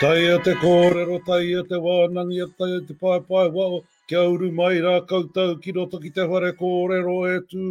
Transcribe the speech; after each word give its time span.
Tai 0.00 0.18
te 0.42 0.52
kōrero, 0.58 1.20
tai 1.22 1.54
te 1.68 1.78
wānangi, 1.78 2.42
tai 2.58 2.80
te 2.82 2.94
pai 2.98 3.20
pai 3.28 3.46
wao, 3.54 3.84
kia 4.10 4.24
uru 4.26 4.50
mai 4.50 4.80
rā 4.82 5.06
koutou, 5.06 5.54
ki 5.62 5.70
roto 5.76 6.00
ki 6.02 6.10
te 6.10 6.26
whare 6.26 6.50
kōrero 6.58 7.14
e 7.30 7.36
tū. 7.46 7.62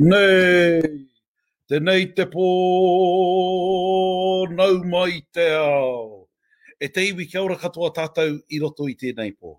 Nei, 0.00 0.80
te 1.68 1.80
nei 1.80 2.06
te 2.16 2.24
pō, 2.32 2.46
nau 4.56 4.80
mai 4.94 5.20
te 5.30 5.50
ao. 5.58 6.24
E 6.80 6.88
te 6.88 7.04
iwi 7.10 7.28
kia 7.28 7.44
ora 7.44 7.60
katoa 7.60 7.92
tātou 7.92 8.40
i 8.48 8.64
roto 8.64 8.88
i 8.88 8.96
tēnei 8.96 9.36
pō. 9.36 9.58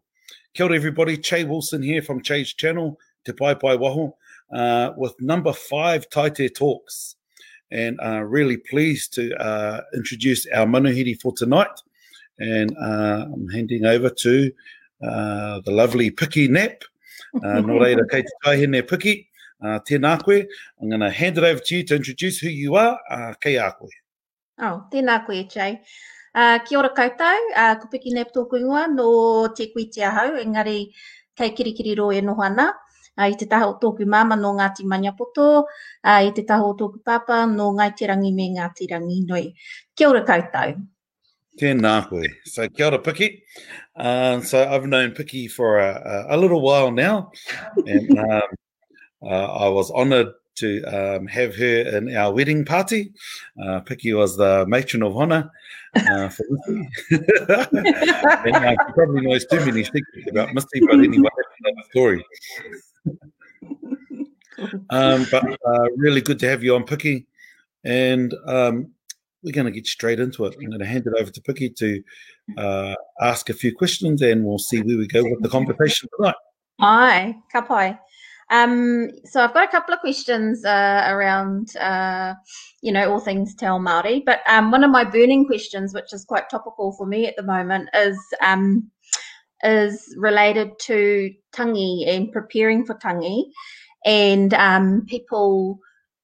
Kia 0.56 0.66
ora 0.66 0.76
everybody, 0.82 1.18
Che 1.18 1.44
Wilson 1.44 1.84
here 1.84 2.02
from 2.02 2.24
Che's 2.24 2.56
Channel, 2.56 2.98
Te 3.24 3.34
Pai 3.34 3.54
Pai 3.54 3.78
Waho, 3.78 4.14
uh, 4.52 4.94
with 4.98 5.14
number 5.22 5.54
five 5.54 6.10
Taite 6.10 6.50
Talks 6.56 7.21
and 7.72 8.00
uh, 8.02 8.22
really 8.22 8.58
pleased 8.58 9.14
to 9.14 9.36
uh, 9.38 9.82
introduce 9.94 10.46
our 10.48 10.66
manuhiri 10.66 11.20
for 11.22 11.34
tonight. 11.34 11.82
And 12.40 12.76
uh, 12.78 13.28
I'm 13.34 13.48
handing 13.50 13.86
over 13.86 14.10
to 14.10 14.52
uh, 15.04 15.62
the 15.62 15.72
lovely 15.72 16.12
Piki 16.12 16.50
Nap. 16.50 16.84
Uh, 17.36 17.62
no 17.68 17.80
reira 17.80 18.10
kei 18.10 18.22
te 18.22 18.34
taihene 18.46 18.84
Piki. 18.84 19.28
Uh, 19.62 19.80
tēnā 19.80 20.24
koe. 20.24 20.44
I'm 20.82 20.90
going 20.90 21.02
to 21.02 21.12
hand 21.12 21.38
it 21.38 21.44
over 21.44 21.60
to 21.60 21.76
you 21.76 21.84
to 21.84 21.96
introduce 21.96 22.40
who 22.40 22.50
you 22.50 22.76
are. 22.76 23.00
Uh, 23.10 23.34
kei 23.40 23.58
a 23.58 23.72
koe. 23.72 23.90
Oh, 24.60 24.86
tēnā 24.92 25.26
koe, 25.26 25.44
Jay. 25.44 25.82
Uh, 26.34 26.60
kia 26.66 26.80
ora 26.80 26.90
koutou, 26.96 27.50
uh, 27.56 27.76
ko 27.76 27.88
Piki 27.92 28.14
Nap 28.16 28.34
tōku 28.34 28.58
ingoa 28.58 28.88
no 28.88 29.48
te 29.54 29.72
kui 29.74 29.86
te 29.92 30.02
ahau, 30.02 30.38
engari 30.40 30.94
kei 31.38 31.52
kirikiri 31.52 31.98
ro 31.98 32.10
e 32.12 32.22
noho 32.22 32.42
ana 32.42 32.70
uh, 32.70 32.91
i 33.18 33.36
te 33.38 33.46
taha 33.46 33.68
o 33.70 33.76
tōku 33.82 34.06
māma 34.08 34.38
no 34.40 34.54
Ngāti 34.56 34.86
Maniapoto, 34.88 35.48
uh, 36.04 36.22
i 36.24 36.32
te 36.32 36.44
taha 36.48 36.64
o 36.64 36.74
tōku 36.78 37.04
papa 37.04 37.46
no 37.48 37.72
Ngāi 37.74 37.96
Te 37.96 38.08
Rangi 38.08 38.34
me 38.34 38.50
Ngāti 38.56 38.90
Ranginui. 38.92 39.54
Kia 39.96 40.10
ora 40.10 40.24
koutou. 40.26 40.78
Tēnā 41.60 41.96
koe. 42.10 42.28
So 42.46 42.68
kia 42.70 42.88
ora 42.88 43.00
Piki. 43.00 43.42
Uh, 43.96 44.42
so 44.42 44.64
I've 44.64 44.86
known 44.86 45.12
Piki 45.12 45.50
for 45.52 45.80
a, 45.80 46.28
a, 46.30 46.36
a 46.36 46.38
little 46.38 46.62
while 46.62 46.92
now, 46.92 47.32
and 47.86 48.20
um, 48.20 48.42
uh, 49.24 49.46
I 49.66 49.68
was 49.70 49.92
honoured 49.92 50.34
to 50.56 50.84
um, 50.84 51.28
have 51.28 51.56
her 51.56 51.98
in 51.98 52.16
our 52.16 52.34
wedding 52.34 52.66
party. 52.66 53.12
Uh, 53.62 53.82
Piki 53.82 54.18
was 54.18 54.38
the 54.38 54.66
matron 54.68 55.04
of 55.04 55.16
honour 55.18 55.52
uh, 55.96 56.30
for 56.30 56.46
and 57.12 58.56
uh, 58.56 58.72
she 58.72 58.94
probably 58.94 59.22
knows 59.22 59.46
too 59.46 59.60
many 59.66 59.84
secrets 59.84 60.30
about 60.30 60.54
Misty, 60.54 60.80
but 60.82 61.00
anyway, 61.00 61.30
that's 61.36 61.60
another 61.60 61.88
story. 61.90 62.26
Um, 64.90 65.26
but 65.32 65.44
uh, 65.44 65.88
really 65.96 66.22
good 66.22 66.40
to 66.40 66.50
have 66.50 66.64
you 66.64 66.76
on, 66.76 66.84
Piki. 66.84 67.26
And 67.84 68.34
um, 68.46 68.92
we're 69.44 69.54
going 69.54 69.66
to 69.66 69.72
get 69.72 69.88
straight 69.88 70.20
into 70.20 70.46
it. 70.46 70.56
I'm 70.60 70.70
going 70.70 70.80
to 70.80 70.86
hand 70.86 71.08
it 71.08 71.20
over 71.20 71.32
to 71.32 71.42
Piki 71.42 71.76
to 71.78 72.04
uh, 72.58 72.96
ask 73.22 73.50
a 73.50 73.54
few 73.54 73.76
questions, 73.76 74.22
and 74.22 74.46
we'll 74.46 74.60
see 74.60 74.82
where 74.82 74.98
we 74.98 75.08
go 75.08 75.24
with 75.24 75.42
the 75.42 75.50
conversation 75.50 76.10
tonight. 76.16 76.36
Hi, 76.80 77.36
ka 77.52 77.62
pai. 77.62 77.98
Um, 78.52 79.10
so 79.24 79.42
I've 79.42 79.54
got 79.54 79.64
a 79.64 79.72
couple 79.72 79.94
of 79.94 80.02
questions 80.02 80.66
uh, 80.66 81.06
around, 81.08 81.76
uh, 81.78 82.34
you 82.82 82.92
know, 82.92 83.10
all 83.10 83.20
things 83.22 83.56
Te 83.56 83.66
Ao 83.66 83.80
Māori. 83.80 84.24
But 84.26 84.42
um, 84.48 84.72
one 84.72 84.84
of 84.84 84.92
my 84.92 85.06
burning 85.06 85.46
questions, 85.46 85.94
which 85.94 86.12
is 86.12 86.26
quite 86.26 86.50
topical 86.50 86.92
for 86.92 87.08
me 87.08 87.28
at 87.28 87.38
the 87.38 87.44
moment, 87.44 87.90
is 87.96 88.18
um, 88.42 88.92
is 89.64 90.14
related 90.18 90.72
to 90.82 91.32
tangi 91.54 92.06
and 92.08 92.32
preparing 92.32 92.86
for 92.86 92.96
tangi, 92.96 93.46
and 94.06 94.54
um, 94.54 95.06
people, 95.08 95.80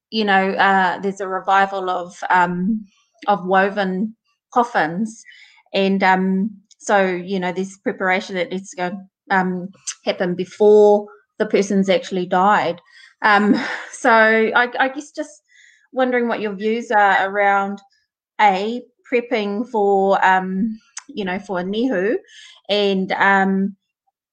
you 0.10 0.26
know, 0.26 0.52
uh, 0.52 1.00
there's 1.00 1.22
a 1.22 1.28
revival 1.28 1.90
of 1.90 2.16
um, 2.30 2.86
of 3.28 3.46
woven 3.46 4.16
coffins, 4.54 5.24
and 5.74 6.04
um, 6.04 6.50
so 6.80 7.06
you 7.06 7.40
know, 7.40 7.52
there's 7.52 7.78
preparation 7.84 8.36
that 8.36 8.50
needs 8.50 8.72
to 8.72 8.78
go 8.78 8.92
um, 9.32 9.70
happen 10.06 10.36
before 10.36 11.08
the 11.40 11.46
person's 11.46 11.90
actually 11.90 12.26
died. 12.26 12.82
Um, 13.22 13.56
so 13.92 14.12
I, 14.12 14.72
I 14.80 14.90
guess 14.90 15.12
just 15.12 15.42
wondering 15.92 16.28
what 16.28 16.42
your 16.42 16.54
views 16.54 16.92
are 16.92 17.30
around 17.30 17.80
a 18.40 18.82
prepping 19.12 19.70
for 19.70 20.24
um, 20.26 20.78
you 21.08 21.26
know 21.26 21.40
for 21.40 21.60
a 21.60 21.64
nihu 21.64 22.16
and 22.70 23.12
um, 23.14 23.76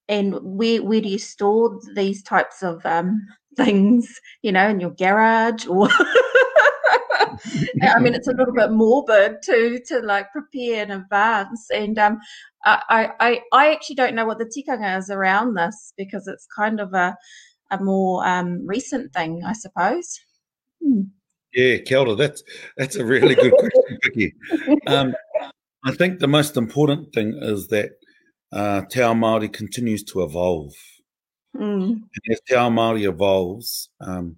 and 0.07 0.35
where 0.41 0.83
where 0.83 1.01
do 1.01 1.09
you 1.09 1.19
store 1.19 1.79
these 1.95 2.21
types 2.23 2.63
of 2.63 2.85
um, 2.85 3.25
things 3.57 4.19
you 4.41 4.51
know 4.51 4.67
in 4.67 4.79
your 4.79 4.91
garage 4.91 5.65
or 5.67 5.89
I 7.81 7.99
mean, 7.99 8.13
it's 8.13 8.27
a 8.27 8.33
little 8.33 8.53
bit 8.53 8.71
morbid 8.71 9.41
to 9.43 9.79
to 9.87 9.99
like 9.99 10.31
prepare 10.31 10.83
in 10.83 10.91
advance, 10.91 11.67
and 11.73 11.97
um, 11.99 12.19
I, 12.65 13.11
I 13.19 13.41
I 13.51 13.71
actually 13.73 13.95
don't 13.95 14.15
know 14.15 14.25
what 14.25 14.39
the 14.39 14.45
tikanga 14.45 14.97
is 14.97 15.09
around 15.09 15.55
this 15.55 15.93
because 15.97 16.27
it's 16.27 16.47
kind 16.55 16.79
of 16.79 16.93
a 16.93 17.15
a 17.71 17.83
more 17.83 18.25
um, 18.25 18.65
recent 18.65 19.13
thing, 19.13 19.43
I 19.45 19.53
suppose. 19.53 20.19
Hmm. 20.83 21.01
Yeah, 21.53 21.77
Kelda, 21.77 22.15
that's 22.15 22.43
that's 22.77 22.95
a 22.95 23.05
really 23.05 23.35
good 23.35 23.53
question, 23.53 23.99
Vicky. 24.03 24.33
Um, 24.87 25.13
I 25.85 25.91
think 25.91 26.19
the 26.19 26.27
most 26.27 26.57
important 26.57 27.13
thing 27.13 27.37
is 27.41 27.67
that 27.67 27.91
uh, 28.51 28.81
Te 28.89 29.01
Ao 29.01 29.13
Māori 29.13 29.51
continues 29.51 30.03
to 30.05 30.23
evolve. 30.23 30.73
Mm. 31.55 31.89
And 31.89 32.31
as 32.31 32.41
Te 32.47 32.55
Ao 32.55 32.69
Māori 32.69 33.07
evolves, 33.07 33.89
um, 34.01 34.35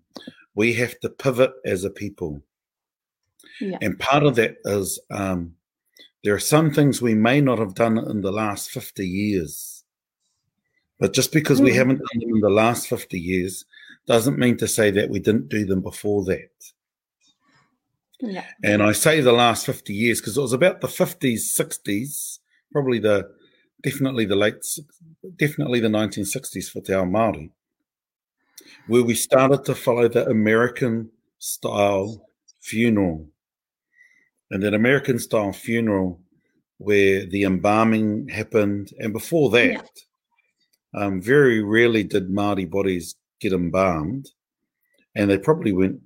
we 0.56 0.74
have 0.74 1.00
to 1.00 1.10
pivot 1.10 1.54
as 1.66 1.86
a 1.86 1.90
people. 1.90 2.42
Yeah. 3.62 3.78
And 3.82 3.98
part 3.98 4.24
of 4.24 4.36
that 4.36 4.58
is 4.66 5.00
um, 5.10 5.54
there 6.24 6.36
are 6.36 6.40
some 6.40 6.72
things 6.72 7.02
we 7.02 7.16
may 7.16 7.40
not 7.40 7.60
have 7.60 7.76
done 7.76 7.98
in 7.98 8.22
the 8.22 8.32
last 8.32 8.70
50 8.72 9.08
years. 9.08 9.86
But 11.00 11.14
just 11.14 11.32
because 11.32 11.62
mm. 11.62 11.66
we 11.66 11.74
haven't 11.74 12.00
done 12.00 12.20
them 12.20 12.36
in 12.36 12.42
the 12.42 12.50
last 12.50 12.88
50 12.88 13.18
years 13.18 13.66
doesn't 14.06 14.38
mean 14.38 14.58
to 14.58 14.68
say 14.68 14.92
that 14.92 15.10
we 15.10 15.20
didn't 15.20 15.48
do 15.48 15.66
them 15.66 15.82
before 15.82 16.26
that. 16.26 16.50
Yeah. 18.20 18.46
And 18.64 18.82
I 18.82 18.94
say 18.94 19.22
the 19.22 19.32
last 19.32 19.66
50 19.66 19.94
years 19.94 20.20
because 20.20 20.38
it 20.38 20.42
was 20.42 20.54
about 20.54 20.82
the 20.82 20.88
50s, 20.88 21.58
60s, 21.58 22.40
probably 22.72 23.00
the 23.00 23.30
definitely 23.84 24.26
the 24.26 24.36
late, 24.36 24.66
definitely 25.36 25.80
the 25.80 25.88
1960s 25.88 26.70
for 26.70 26.82
Te 26.82 26.94
Ao 26.94 27.06
Māori, 27.06 27.52
where 28.88 29.04
we 29.04 29.14
started 29.14 29.64
to 29.66 29.76
follow 29.76 30.08
the 30.08 30.28
American 30.28 31.12
style 31.38 32.28
funeral. 32.62 33.30
And 34.50 34.64
that 34.64 34.74
American 34.74 35.20
style 35.20 35.52
funeral 35.52 36.22
where 36.78 37.26
the 37.26 37.44
embalming 37.44 38.30
happened. 38.30 38.92
And 39.00 39.12
before 39.14 39.50
that, 39.52 39.90
yeah. 40.94 41.02
um, 41.02 41.22
very 41.22 41.62
rarely 41.62 42.04
did 42.04 42.30
Māori 42.30 42.70
bodies 42.70 43.16
get 43.42 43.54
embalmed. 43.54 44.30
And 45.16 45.30
they 45.30 45.38
probably 45.38 45.74
weren't 45.74 46.02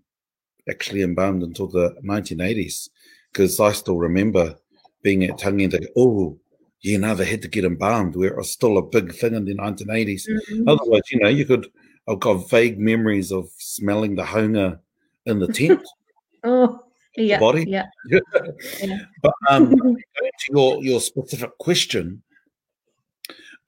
actually 0.70 1.02
embalmed 1.02 1.44
until 1.44 1.68
the 1.68 1.96
1980s. 2.04 2.90
Because 3.32 3.60
I 3.60 3.72
still 3.72 3.98
remember 3.98 4.56
being 5.04 5.24
at 5.24 5.38
Tangi 5.38 5.66
and 5.66 5.88
oh, 5.96 6.38
you 6.82 6.98
know, 6.98 7.14
they 7.14 7.26
had 7.26 7.42
to 7.44 7.48
get 7.48 7.64
embalmed, 7.64 8.16
where 8.16 8.30
it 8.30 8.38
was 8.38 8.52
still 8.52 8.78
a 8.78 8.82
big 8.82 9.14
thing 9.14 9.36
in 9.36 9.46
the 9.46 9.56
1980s. 9.56 10.28
Mm-hmm. 10.28 10.68
Otherwise, 10.68 11.04
you 11.12 11.20
know, 11.20 11.30
you 11.30 11.46
could, 11.46 11.68
I've 12.08 12.20
got 12.20 12.50
vague 12.50 12.80
memories 12.80 13.32
of 13.32 13.50
smelling 13.58 14.16
the 14.16 14.24
hunga 14.24 14.80
in 15.26 15.40
the 15.40 15.48
tent. 15.48 15.88
oh, 16.44 16.80
yeah. 17.16 17.40
Body. 17.40 17.66
Yeah. 17.68 17.86
yeah. 18.82 19.00
But 19.22 19.34
um, 19.50 19.70
to 19.96 19.96
your, 20.50 20.84
your 20.84 21.00
specific 21.00 21.56
question, 21.60 22.24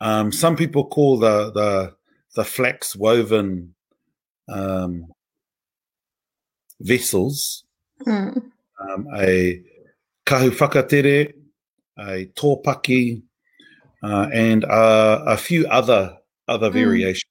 um, 0.02 0.32
some 0.32 0.56
people 0.56 0.88
call 0.88 1.20
the, 1.20 1.52
the, 1.52 1.96
the 2.36 2.44
flax 2.44 2.96
woven 2.96 3.76
um, 4.50 5.06
vessels 6.80 7.64
mm. 8.06 8.52
um, 8.80 9.08
a 9.16 9.62
kahu 10.26 11.34
a 12.00 12.26
tōpaki, 12.36 13.22
uh, 14.04 14.28
and 14.34 14.66
uh, 14.66 15.24
a 15.28 15.38
few 15.38 15.68
other 15.68 16.18
other 16.48 16.70
mm. 16.70 16.74
variations. 16.74 17.30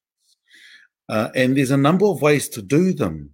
Uh, 1.08 1.28
and 1.34 1.56
there's 1.56 1.70
a 1.70 1.76
number 1.76 2.06
of 2.06 2.22
ways 2.22 2.48
to 2.48 2.62
do 2.62 2.92
them. 2.92 3.30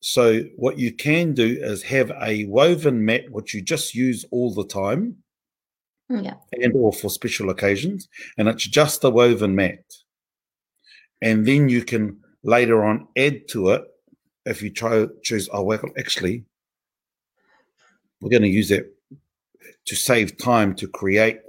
So 0.00 0.42
what 0.56 0.78
you 0.78 0.92
can 0.92 1.32
do 1.32 1.58
is 1.60 1.82
have 1.84 2.12
a 2.22 2.44
woven 2.44 3.04
mat 3.04 3.22
which 3.30 3.54
you 3.54 3.62
just 3.62 3.94
use 3.94 4.24
all 4.30 4.54
the 4.54 4.66
time, 4.66 5.16
yeah, 6.08 6.34
and 6.52 6.74
or 6.76 6.92
for 6.92 7.08
special 7.08 7.50
occasions, 7.50 8.08
and 8.38 8.48
it's 8.48 8.66
just 8.68 9.02
a 9.02 9.10
woven 9.10 9.56
mat. 9.56 9.84
And 11.22 11.46
then 11.46 11.68
you 11.68 11.82
can 11.82 12.20
later 12.44 12.84
on 12.84 13.08
add 13.16 13.48
to 13.48 13.70
it 13.70 13.82
if 14.46 14.62
you 14.62 14.70
try 14.70 15.06
choose. 15.22 15.48
Oh 15.52 15.62
well, 15.62 15.82
actually, 15.98 16.44
we're 18.20 18.30
going 18.30 18.42
to 18.42 18.48
use 18.48 18.70
it 18.70 18.94
to 19.86 19.94
save 19.94 20.38
time 20.38 20.74
to 20.76 20.88
create 20.88 21.40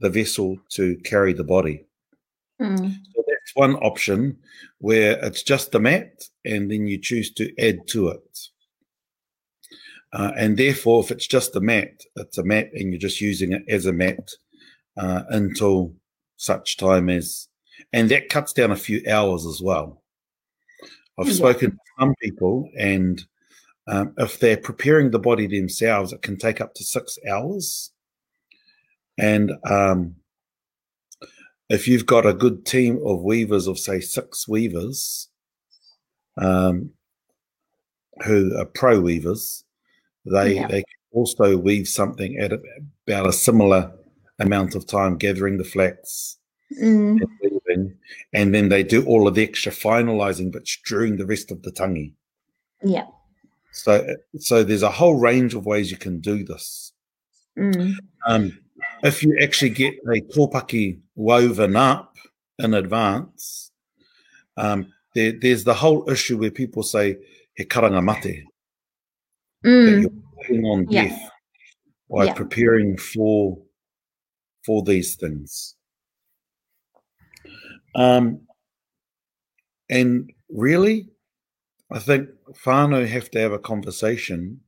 the 0.00 0.10
vessel 0.10 0.58
to 0.70 0.96
carry 1.04 1.32
the 1.32 1.44
body. 1.44 1.86
Mm. 2.60 2.78
So 2.78 3.24
that's 3.26 3.54
one 3.54 3.76
option 3.76 4.38
where 4.78 5.18
it's 5.24 5.42
just 5.42 5.72
the 5.72 5.80
mat 5.80 6.24
and 6.44 6.70
then 6.70 6.86
you 6.86 6.98
choose 6.98 7.32
to 7.34 7.52
add 7.58 7.86
to 7.88 8.08
it. 8.08 8.38
Uh, 10.12 10.32
and 10.36 10.56
therefore, 10.56 11.02
if 11.02 11.10
it's 11.10 11.26
just 11.26 11.56
a 11.56 11.60
mat, 11.60 12.02
it's 12.16 12.38
a 12.38 12.44
mat 12.44 12.70
and 12.72 12.92
you're 12.92 13.00
just 13.00 13.20
using 13.20 13.52
it 13.52 13.62
as 13.68 13.86
a 13.86 13.92
mat 13.92 14.30
uh, 14.96 15.22
until 15.28 15.92
such 16.36 16.76
time 16.76 17.08
as, 17.08 17.48
and 17.92 18.08
that 18.10 18.28
cuts 18.28 18.52
down 18.52 18.70
a 18.70 18.76
few 18.76 19.02
hours 19.10 19.44
as 19.44 19.60
well. 19.60 20.02
I've 21.18 21.28
yeah. 21.28 21.34
spoken 21.34 21.70
to 21.72 21.78
some 21.98 22.14
people 22.22 22.68
and 22.78 23.24
um, 23.88 24.14
if 24.18 24.40
they're 24.40 24.56
preparing 24.56 25.10
the 25.10 25.18
body 25.18 25.46
themselves, 25.46 26.12
it 26.12 26.22
can 26.22 26.36
take 26.36 26.60
up 26.60 26.74
to 26.74 26.84
six 26.84 27.18
hours. 27.28 27.92
And 29.18 29.52
um, 29.64 30.16
if 31.68 31.86
you've 31.86 32.06
got 32.06 32.26
a 32.26 32.34
good 32.34 32.66
team 32.66 33.00
of 33.04 33.22
weavers 33.22 33.66
of, 33.66 33.78
say, 33.78 34.00
six 34.00 34.48
weavers 34.48 35.28
um, 36.36 36.90
who 38.24 38.56
are 38.58 38.66
pro 38.66 39.00
weavers, 39.00 39.64
they, 40.24 40.56
yeah. 40.56 40.66
they 40.66 40.82
can 40.82 40.98
also 41.12 41.56
weave 41.56 41.86
something 41.86 42.36
at 42.38 42.52
about 43.06 43.28
a 43.28 43.32
similar 43.32 43.92
amount 44.40 44.74
of 44.74 44.86
time, 44.86 45.16
gathering 45.16 45.58
the 45.58 45.64
flax 45.64 46.38
mm. 46.82 47.18
And. 47.76 47.94
And 48.32 48.54
then 48.54 48.68
they 48.68 48.82
do 48.82 49.04
all 49.06 49.26
of 49.28 49.34
the 49.34 49.42
extra 49.42 49.72
finalizing 49.72 50.52
but 50.52 50.66
during 50.86 51.16
the 51.16 51.26
rest 51.26 51.50
of 51.50 51.62
the 51.62 51.70
tangi. 51.70 52.12
Yeah. 52.82 53.06
So, 53.72 54.06
so 54.38 54.64
there's 54.64 54.82
a 54.82 54.90
whole 54.90 55.18
range 55.18 55.54
of 55.54 55.66
ways 55.66 55.90
you 55.90 55.96
can 55.96 56.20
do 56.20 56.44
this. 56.44 56.92
Mm. 57.58 57.94
Um, 58.26 58.58
if 59.02 59.22
you 59.22 59.38
actually 59.42 59.70
get 59.70 59.94
a 60.06 60.20
tōpaki 60.20 61.00
woven 61.14 61.76
up 61.76 62.16
in 62.58 62.74
advance, 62.74 63.70
um, 64.56 64.92
there, 65.14 65.32
there's 65.32 65.64
the 65.64 65.74
whole 65.74 66.08
issue 66.10 66.38
where 66.38 66.50
people 66.50 66.82
say 66.82 67.16
he 67.54 67.64
karanga 67.64 68.02
mate, 68.02 68.44
mm. 69.64 69.86
that 69.86 70.00
you're 70.00 70.10
working 70.36 70.64
on 70.64 70.86
yeah. 70.90 71.08
death 71.08 71.30
by 72.10 72.24
yeah. 72.24 72.34
preparing 72.34 72.96
for 72.96 73.58
for 74.64 74.82
these 74.82 75.16
things. 75.16 75.75
Um, 77.96 78.42
and 79.88 80.30
really, 80.50 81.08
I 81.90 81.98
think 81.98 82.28
whānau 82.64 83.06
have 83.06 83.30
to 83.32 83.40
have 83.40 83.52
a 83.52 83.58
conversation 83.58 84.60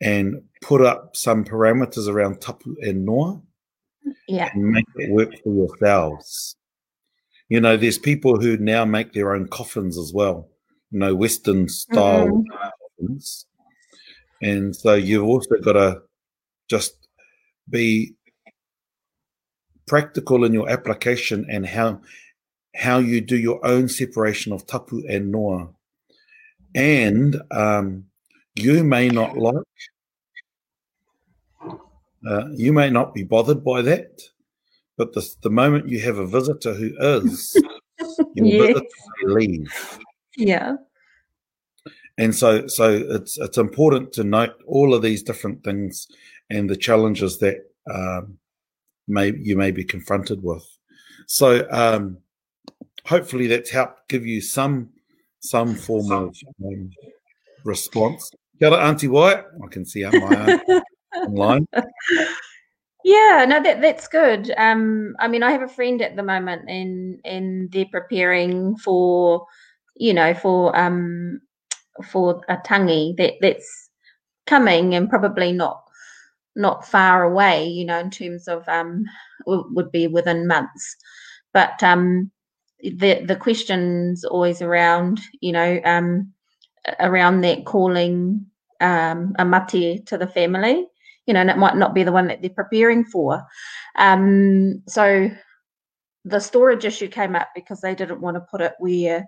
and 0.00 0.42
put 0.62 0.80
up 0.80 1.14
some 1.14 1.44
parameters 1.44 2.08
around 2.08 2.40
tapu 2.40 2.74
and 2.80 3.04
noa 3.04 3.40
yeah. 4.26 4.50
and 4.52 4.64
make 4.64 4.86
it 4.96 5.12
work 5.12 5.30
for 5.44 5.54
yourselves. 5.54 6.56
You 7.48 7.60
know, 7.60 7.76
there's 7.76 7.98
people 7.98 8.40
who 8.40 8.56
now 8.56 8.84
make 8.84 9.12
their 9.12 9.34
own 9.34 9.46
coffins 9.48 9.98
as 9.98 10.12
well, 10.12 10.48
you 10.90 11.00
know, 11.00 11.14
Western 11.14 11.68
style 11.68 12.28
mm-hmm. 12.28 12.68
coffins. 12.98 13.46
And 14.40 14.74
so 14.74 14.94
you've 14.94 15.24
also 15.24 15.56
got 15.62 15.74
to 15.74 16.02
just 16.68 17.08
be 17.68 18.14
practical 19.86 20.44
in 20.44 20.52
your 20.52 20.68
application 20.68 21.46
and 21.50 21.66
how 21.66 22.00
how 22.74 22.98
you 22.98 23.20
do 23.20 23.36
your 23.36 23.64
own 23.66 23.88
separation 23.88 24.52
of 24.52 24.66
tapu 24.66 25.02
and 25.08 25.30
noa 25.30 25.68
and 26.74 27.40
um, 27.50 28.04
you 28.54 28.84
may 28.84 29.08
not 29.08 29.36
like, 29.36 29.56
uh, 32.26 32.48
you 32.52 32.72
may 32.72 32.90
not 32.90 33.14
be 33.14 33.24
bothered 33.24 33.64
by 33.64 33.82
that, 33.82 34.22
but 34.96 35.12
the, 35.12 35.28
the 35.42 35.50
moment 35.50 35.88
you 35.88 36.00
have 36.00 36.18
a 36.18 36.26
visitor 36.26 36.74
who 36.74 36.92
is, 36.98 37.56
your 38.34 38.46
yes. 38.46 38.66
visitor 38.66 38.86
may 39.22 39.34
leave. 39.34 39.98
Yeah. 40.36 40.76
And 42.18 42.34
so, 42.34 42.66
so 42.66 42.92
it's 42.92 43.38
it's 43.38 43.56
important 43.56 44.12
to 44.12 44.24
note 44.24 44.54
all 44.66 44.94
of 44.94 45.02
these 45.02 45.22
different 45.22 45.64
things 45.64 46.08
and 46.50 46.68
the 46.68 46.76
challenges 46.76 47.38
that 47.38 47.56
um, 47.90 48.38
may 49.12 49.32
you 49.36 49.56
may 49.56 49.70
be 49.70 49.84
confronted 49.84 50.42
with. 50.42 50.66
So, 51.26 51.66
um, 51.70 52.18
hopefully, 53.04 53.46
that's 53.46 53.70
helped 53.70 54.08
give 54.08 54.26
you 54.26 54.40
some 54.40 54.90
some 55.40 55.74
form 55.74 56.10
of 56.12 56.36
um, 56.64 56.90
response. 57.64 58.32
Kia 58.58 58.74
Auntie 58.74 59.08
White. 59.08 59.44
I 59.62 59.66
can 59.70 59.84
see 59.84 60.04
out 60.04 60.14
my 60.14 60.82
online. 61.16 61.66
Yeah, 63.04 63.44
no, 63.48 63.60
that 63.62 63.80
that's 63.80 64.06
good. 64.06 64.52
Um, 64.56 65.16
I 65.18 65.26
mean, 65.26 65.42
I 65.42 65.50
have 65.50 65.62
a 65.62 65.68
friend 65.68 66.00
at 66.02 66.14
the 66.14 66.22
moment, 66.22 66.68
and 66.68 67.20
and 67.24 67.70
they're 67.72 67.86
preparing 67.90 68.76
for, 68.76 69.46
you 69.96 70.14
know, 70.14 70.34
for 70.34 70.76
um, 70.78 71.40
for 72.10 72.42
a 72.48 72.56
tangi 72.58 73.14
that 73.18 73.34
that's 73.40 73.90
coming, 74.46 74.94
and 74.94 75.10
probably 75.10 75.52
not 75.52 75.82
not 76.56 76.86
far 76.86 77.24
away. 77.24 77.66
You 77.66 77.84
know, 77.84 77.98
in 77.98 78.10
terms 78.10 78.48
of 78.48 78.68
um, 78.68 79.04
would 79.46 79.90
be 79.92 80.06
within 80.06 80.46
months, 80.46 80.96
but 81.52 81.82
um, 81.82 82.30
the 82.82 83.22
the 83.24 83.36
questions 83.36 84.24
always 84.24 84.60
around 84.60 85.20
you 85.40 85.52
know 85.52 85.80
um, 85.84 86.32
around 87.00 87.42
that 87.42 87.64
calling 87.64 88.44
um, 88.80 89.34
a 89.38 89.44
mate 89.44 90.06
to 90.06 90.18
the 90.18 90.26
family 90.26 90.86
you 91.26 91.34
know 91.34 91.40
and 91.40 91.50
it 91.50 91.56
might 91.56 91.76
not 91.76 91.94
be 91.94 92.02
the 92.02 92.12
one 92.12 92.26
that 92.26 92.42
they're 92.42 92.50
preparing 92.50 93.04
for 93.04 93.42
um, 93.96 94.82
so 94.88 95.30
the 96.24 96.40
storage 96.40 96.84
issue 96.84 97.08
came 97.08 97.36
up 97.36 97.48
because 97.54 97.80
they 97.80 97.94
didn't 97.94 98.20
want 98.20 98.36
to 98.36 98.46
put 98.50 98.60
it 98.60 98.74
where 98.78 99.24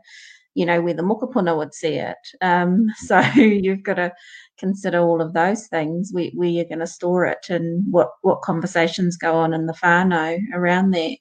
you 0.54 0.64
know 0.64 0.80
where 0.80 0.94
the 0.94 1.02
mokopuna 1.02 1.56
would 1.56 1.74
see 1.74 1.94
it. 1.94 2.16
Um, 2.40 2.86
so 3.06 3.20
you've 3.34 3.82
got 3.82 3.94
to 3.94 4.12
consider 4.58 5.00
all 5.00 5.20
of 5.20 5.32
those 5.32 5.66
things 5.66 6.10
where, 6.12 6.30
where 6.34 6.48
you're 6.48 6.64
going 6.64 6.78
to 6.78 6.86
store 6.86 7.26
it 7.26 7.46
and 7.48 7.84
what 7.90 8.10
what 8.22 8.42
conversations 8.42 9.16
go 9.16 9.34
on 9.34 9.52
in 9.52 9.66
the 9.66 9.74
whānau 9.74 10.38
around 10.54 10.92
that. 10.92 11.18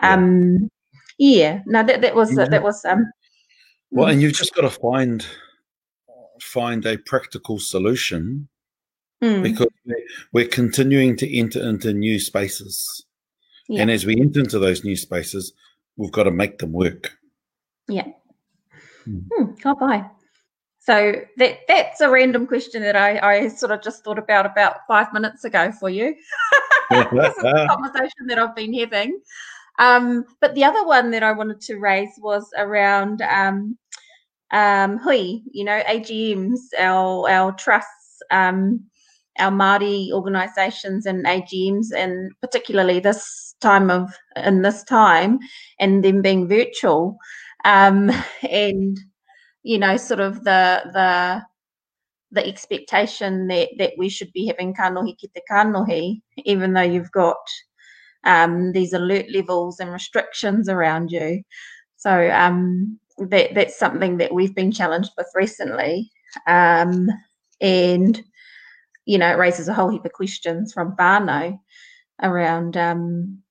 Um, 0.00 0.70
yeah 1.18 1.60
no 1.66 1.82
that, 1.82 2.00
that 2.00 2.14
was 2.14 2.34
that 2.36 2.62
was 2.62 2.84
um 2.84 3.04
well 3.90 4.06
mm. 4.06 4.12
and 4.12 4.22
you've 4.22 4.32
just 4.32 4.54
got 4.54 4.62
to 4.62 4.70
find 4.70 5.26
find 6.40 6.86
a 6.86 6.96
practical 6.98 7.58
solution 7.58 8.48
mm. 9.22 9.42
because 9.42 9.66
we're 10.32 10.46
continuing 10.46 11.16
to 11.16 11.36
enter 11.36 11.60
into 11.68 11.92
new 11.92 12.20
spaces. 12.20 13.04
Yeah. 13.68 13.82
and 13.82 13.90
as 13.90 14.06
we 14.06 14.18
enter 14.18 14.40
into 14.40 14.58
those 14.58 14.84
new 14.84 14.96
spaces 14.96 15.52
we've 15.96 16.12
got 16.12 16.22
to 16.22 16.30
make 16.30 16.58
them 16.58 16.72
work. 16.72 17.10
Yeah 17.88 18.06
Hmm, 19.08 19.52
oh 19.64 19.74
boy. 19.74 20.04
So 20.80 21.12
that 21.36 21.58
that's 21.68 22.00
a 22.00 22.08
random 22.08 22.46
question 22.46 22.82
that 22.82 22.96
I, 22.96 23.18
I 23.18 23.48
sort 23.48 23.72
of 23.72 23.82
just 23.82 24.04
thought 24.04 24.18
about 24.18 24.46
about 24.46 24.76
five 24.88 25.12
minutes 25.12 25.44
ago 25.44 25.70
for 25.72 25.90
you. 25.90 26.14
this 26.90 27.36
is 27.36 27.44
a 27.44 27.66
conversation 27.70 28.26
that 28.28 28.38
I've 28.38 28.56
been 28.56 28.72
having. 28.72 29.20
Um, 29.78 30.24
but 30.40 30.54
the 30.54 30.64
other 30.64 30.84
one 30.86 31.10
that 31.10 31.22
I 31.22 31.32
wanted 31.32 31.60
to 31.62 31.76
raise 31.76 32.10
was 32.18 32.48
around 32.56 33.22
um, 33.22 33.76
um, 34.50 34.98
hui, 34.98 35.42
you 35.52 35.64
know, 35.64 35.82
AGMs, 35.86 36.58
our 36.78 37.28
our 37.28 37.52
trusts, 37.52 38.22
um, 38.30 38.84
our 39.38 39.52
Māori 39.52 40.10
organisations 40.10 41.06
and 41.06 41.24
AGMs, 41.26 41.88
and 41.94 42.32
particularly 42.40 42.98
this 42.98 43.54
time 43.60 43.90
of 43.90 44.12
in 44.36 44.62
this 44.62 44.82
time, 44.84 45.38
and 45.78 46.04
them 46.04 46.22
being 46.22 46.48
virtual, 46.48 47.18
um, 47.64 48.10
and 48.48 48.98
you 49.62 49.78
know, 49.78 49.96
sort 49.96 50.20
of 50.20 50.44
the 50.44 50.82
the 50.92 51.42
the 52.30 52.46
expectation 52.46 53.48
that 53.48 53.70
that 53.78 53.92
we 53.98 54.08
should 54.08 54.32
be 54.32 54.46
having 54.46 54.74
kanohi 54.74 55.16
ki 55.18 55.28
te 55.34 55.42
kanohi, 55.50 56.20
even 56.44 56.72
though 56.72 56.82
you've 56.82 57.12
got 57.12 57.36
um, 58.24 58.72
these 58.72 58.92
alert 58.92 59.26
levels 59.30 59.80
and 59.80 59.92
restrictions 59.92 60.68
around 60.68 61.10
you. 61.10 61.42
So 61.96 62.30
um, 62.30 62.98
that 63.18 63.54
that's 63.54 63.78
something 63.78 64.18
that 64.18 64.34
we've 64.34 64.54
been 64.54 64.72
challenged 64.72 65.10
with 65.16 65.28
recently, 65.34 66.10
um, 66.46 67.08
and 67.60 68.22
you 69.06 69.18
know 69.18 69.30
it 69.30 69.38
raises 69.38 69.68
a 69.68 69.74
whole 69.74 69.90
heap 69.90 70.04
of 70.04 70.12
questions 70.12 70.72
from 70.72 70.96
whānau 70.96 71.58
around 72.22 72.76
um, 72.76 73.42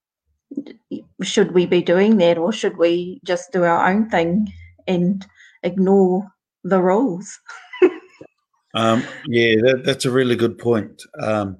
should 1.23 1.51
we 1.51 1.65
be 1.65 1.81
doing 1.81 2.17
that 2.17 2.37
or 2.37 2.51
should 2.51 2.77
we 2.77 3.19
just 3.23 3.51
do 3.51 3.63
our 3.63 3.89
own 3.89 4.09
thing 4.09 4.51
and 4.87 5.25
ignore 5.63 6.27
the 6.63 6.81
rules? 6.81 7.39
um, 8.73 9.03
yeah, 9.27 9.55
that, 9.61 9.81
that's 9.83 10.05
a 10.05 10.11
really 10.11 10.35
good 10.35 10.57
point. 10.57 11.01
Um, 11.19 11.57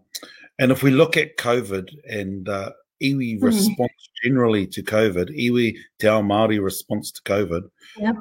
and 0.60 0.72
if 0.72 0.84
we 0.84 0.92
look 0.92 1.18
at 1.18 1.38
COVID 1.38 1.90
and 2.10 2.48
uh, 2.50 2.72
iwi 3.02 3.40
mm. 3.40 3.44
response 3.44 4.10
generally 4.24 4.66
to 4.68 4.84
COVID, 4.84 5.30
iwi 5.38 5.76
te 6.00 6.08
ao 6.08 6.22
Māori 6.22 6.64
response 6.64 7.12
to 7.12 7.22
COVID. 7.24 7.70
Yeah. 7.98 8.14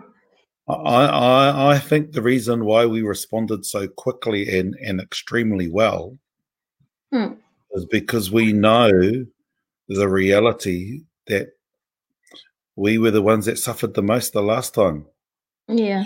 I, 0.68 1.06
I, 1.06 1.72
I 1.74 1.78
think 1.78 2.12
the 2.12 2.22
reason 2.22 2.64
why 2.64 2.86
we 2.86 3.02
responded 3.02 3.64
so 3.64 3.86
quickly 3.86 4.58
and, 4.58 4.74
and 4.84 5.00
extremely 5.00 5.70
well 5.70 6.18
mm. 7.14 7.36
is 7.72 7.84
because 7.86 8.32
we 8.32 8.52
know 8.52 8.90
the 9.88 10.08
reality 10.08 11.02
that 11.26 11.48
we 12.76 12.98
were 12.98 13.10
the 13.10 13.22
ones 13.22 13.46
that 13.46 13.58
suffered 13.58 13.94
the 13.94 14.02
most 14.02 14.32
the 14.32 14.42
last 14.42 14.74
time. 14.74 15.06
Yeah. 15.68 16.04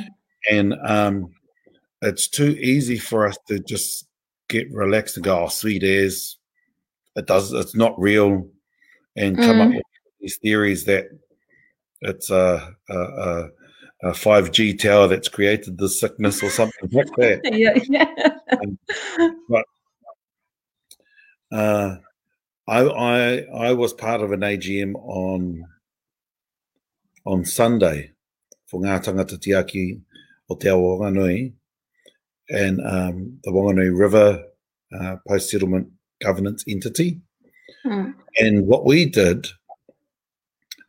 And 0.51 0.75
um, 0.87 1.33
it's 2.01 2.29
too 2.29 2.57
easy 2.61 2.99
for 2.99 3.27
us 3.27 3.37
to 3.49 3.59
just 3.59 4.07
get 4.49 4.73
relaxed 4.73 5.17
and 5.17 5.25
go, 5.25 5.45
oh, 5.45 5.49
sweet 5.49 5.83
airs. 5.83 6.39
It 7.17 7.27
does, 7.27 7.53
it's 7.53 7.75
not 7.75 7.99
real 7.99 8.49
and 9.17 9.37
come 9.37 9.57
mm. 9.57 9.67
up 9.67 9.75
with 9.75 9.83
these 10.21 10.37
theories 10.37 10.85
that 10.85 11.07
it's 12.03 12.31
a, 12.31 12.75
a, 12.89 12.95
a, 12.95 13.49
a, 14.05 14.11
5G 14.13 14.79
tower 14.79 15.09
that's 15.09 15.29
created 15.29 15.77
the 15.77 15.89
sickness 15.89 16.43
or 16.43 16.51
something 16.51 16.89
like 16.93 17.15
that. 17.17 17.41
yeah, 17.53 17.79
yeah. 17.89 18.39
Um, 18.63 18.79
but 19.49 19.65
uh, 21.53 21.97
I, 22.71 22.83
I 22.87 23.47
I 23.69 23.73
was 23.73 23.93
part 23.93 24.21
of 24.21 24.31
an 24.31 24.41
AGM 24.41 24.95
on 24.95 25.65
on 27.27 27.45
Sunday 27.45 28.13
for 28.67 28.81
ngā 28.81 29.03
tangata 29.05 29.37
tiaki 29.39 30.01
o 30.49 30.55
te 30.55 30.69
Wanganui 30.69 31.53
and 32.49 32.81
um, 32.87 33.39
the 33.43 33.51
Wanganui 33.51 33.91
River 33.99 34.45
uh, 34.99 35.17
post-settlement 35.27 35.89
governance 36.23 36.65
entity. 36.69 37.21
Hmm. 37.83 38.11
And 38.39 38.67
what 38.69 38.85
we 38.85 39.05
did 39.07 39.49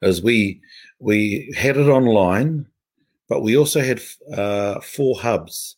is 0.03 0.21
we 0.21 0.61
we 0.99 1.51
had 1.57 1.77
it 1.77 1.89
online, 1.89 2.67
but 3.27 3.41
we 3.41 3.57
also 3.57 3.81
had 3.81 4.01
uh, 4.31 4.81
four 4.81 5.19
hubs: 5.19 5.77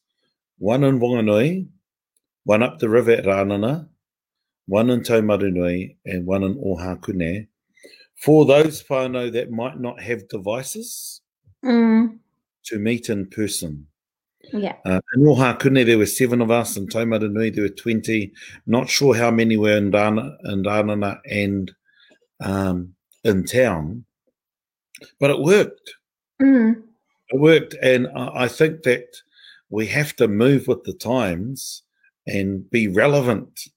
one 0.57 0.83
in 0.83 1.00
Wanganui, 1.00 1.67
one 2.43 2.62
up 2.62 2.79
the 2.79 2.89
river 2.89 3.12
at 3.12 3.24
Ranana, 3.24 3.88
one 4.67 4.89
in 4.89 5.01
Taumarunui, 5.01 5.96
and 6.05 6.25
one 6.25 6.43
in 6.43 6.55
Ohakune. 6.55 7.48
For 8.15 8.46
those 8.46 8.84
whānau 8.84 9.32
that 9.34 9.51
might 9.51 9.79
not 9.79 10.01
have 10.01 10.29
devices 10.29 11.22
mm. 11.63 12.17
to 12.65 12.79
meet 12.79 13.10
in 13.10 13.27
person. 13.27 13.88
Yeah. 14.51 14.75
Uh, 14.86 15.01
in 15.15 15.24
Ohakune, 15.24 15.86
there 15.86 15.98
were 15.98 16.05
seven 16.05 16.41
of 16.41 16.51
us. 16.51 16.77
In 16.77 16.88
Taumarunui, 16.88 17.53
there 17.53 17.63
were 17.63 17.70
20. 17.70 18.32
Not 18.65 18.89
sure 18.89 19.15
how 19.15 19.32
many 19.32 19.58
were 19.58 19.77
in, 19.77 19.91
Dana, 19.91 20.38
in 20.46 20.63
Ranana 20.63 21.20
and 21.29 21.74
um, 22.39 22.93
in 23.24 23.46
town, 23.46 24.05
but 25.20 25.32
it 25.32 25.39
worked. 25.39 25.93
Mm. 26.41 26.84
It 27.29 27.39
worked. 27.39 27.75
And 27.82 28.08
I 28.15 28.48
think 28.48 28.84
that 28.84 29.08
we 29.70 29.88
have 29.88 30.15
to 30.17 30.27
move 30.27 30.67
with 30.67 30.84
the 30.84 30.93
times 30.93 31.84
and 32.27 32.70
be 32.70 32.88
relevant 32.88 33.67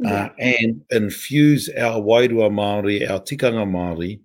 yeah. 0.00 0.24
uh, 0.24 0.28
and 0.38 0.82
infuse 0.90 1.68
our 1.78 2.00
wairua 2.00 2.50
Māori, 2.50 3.08
our 3.08 3.20
tikanga 3.20 3.66
Māori 3.66 4.20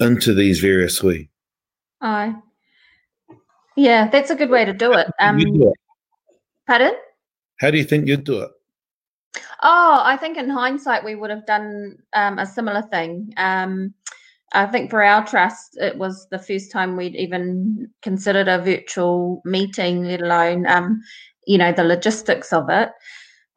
into 0.00 0.34
these 0.34 0.60
various 0.60 0.98
hui. 0.98 1.28
Aye. 2.00 2.34
Yeah, 3.76 4.08
that's 4.08 4.30
a 4.30 4.34
good 4.34 4.50
way 4.50 4.64
to 4.64 4.72
do 4.72 4.92
it. 4.92 5.08
Um, 5.20 5.38
do 5.38 5.68
it? 5.68 5.78
Pardon? 6.66 6.92
How 7.60 7.70
do 7.70 7.78
you 7.78 7.84
think 7.84 8.06
you'd 8.06 8.24
do 8.24 8.40
it? 8.40 8.50
Oh, 9.62 10.00
I 10.04 10.16
think 10.16 10.36
in 10.36 10.48
hindsight 10.48 11.04
we 11.04 11.14
would 11.14 11.30
have 11.30 11.46
done 11.46 11.98
um, 12.14 12.38
a 12.38 12.46
similar 12.46 12.82
thing. 12.82 13.32
Um, 13.36 13.94
I 14.52 14.66
think 14.66 14.90
for 14.90 15.02
our 15.02 15.26
trust, 15.26 15.76
it 15.78 15.98
was 15.98 16.26
the 16.30 16.38
first 16.38 16.70
time 16.70 16.96
we'd 16.96 17.16
even 17.16 17.88
considered 18.02 18.48
a 18.48 18.58
virtual 18.58 19.42
meeting, 19.44 20.04
let 20.04 20.22
alone, 20.22 20.66
um, 20.66 21.00
you 21.46 21.58
know, 21.58 21.72
the 21.72 21.84
logistics 21.84 22.52
of 22.52 22.70
it. 22.70 22.90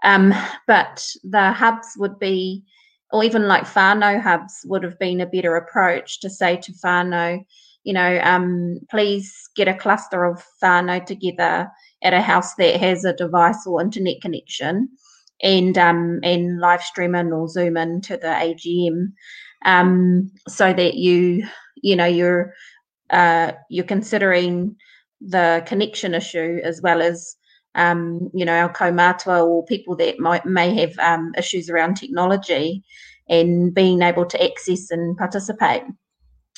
Um, 0.04 0.34
but 0.68 1.06
the 1.24 1.52
hubs 1.52 1.96
would 1.98 2.20
be, 2.20 2.64
or 3.12 3.24
even 3.24 3.48
like 3.48 3.64
whānau 3.64 4.22
hubs 4.22 4.62
would 4.66 4.84
have 4.84 4.98
been 5.00 5.22
a 5.22 5.26
better 5.26 5.56
approach 5.56 6.20
to 6.22 6.30
say 6.30 6.58
to 6.58 6.72
whānau, 6.84 7.44
you 7.84 7.94
know, 7.94 8.20
um, 8.24 8.80
please 8.90 9.50
get 9.56 9.68
a 9.68 9.74
cluster 9.74 10.26
of 10.26 10.44
whānau 10.64 11.06
together 11.06 11.70
at 12.04 12.14
a 12.14 12.22
house 12.22 12.56
that 12.56 12.80
has 12.80 13.04
a 13.04 13.14
device 13.14 13.66
or 13.66 13.82
internet 13.82 14.22
connection 14.22 14.90
and 15.42 15.78
um, 15.78 16.20
and 16.24 16.60
live 16.60 16.84
stream 16.84 17.16
in 17.16 17.32
or 17.32 17.48
zoom 17.48 17.78
in 17.78 18.02
to 18.02 18.18
the 18.18 18.28
AGM 18.28 19.12
um, 19.66 20.32
so 20.48 20.74
that 20.74 20.96
you 20.96 21.48
you 21.82 21.96
know 21.96 22.06
you're 22.06 22.54
uh, 23.10 23.54
you're 23.70 23.86
considering 23.86 24.76
the 25.22 25.64
connection 25.66 26.14
issue 26.14 26.60
as 26.64 26.82
well 26.82 27.02
as 27.02 27.36
um, 27.80 28.30
you 28.34 28.46
know 28.46 28.54
our 28.54 28.72
kaumatua 28.72 29.46
or 29.46 29.66
people 29.66 29.96
that 29.96 30.20
might 30.20 30.46
may 30.46 30.76
have 30.76 30.98
um, 31.00 31.32
issues 31.38 31.70
around 31.70 31.96
technology 31.96 32.84
and 33.30 33.74
being 33.74 34.02
able 34.02 34.26
to 34.26 34.44
access 34.44 34.92
and 34.92 35.18
participate. 35.18 35.84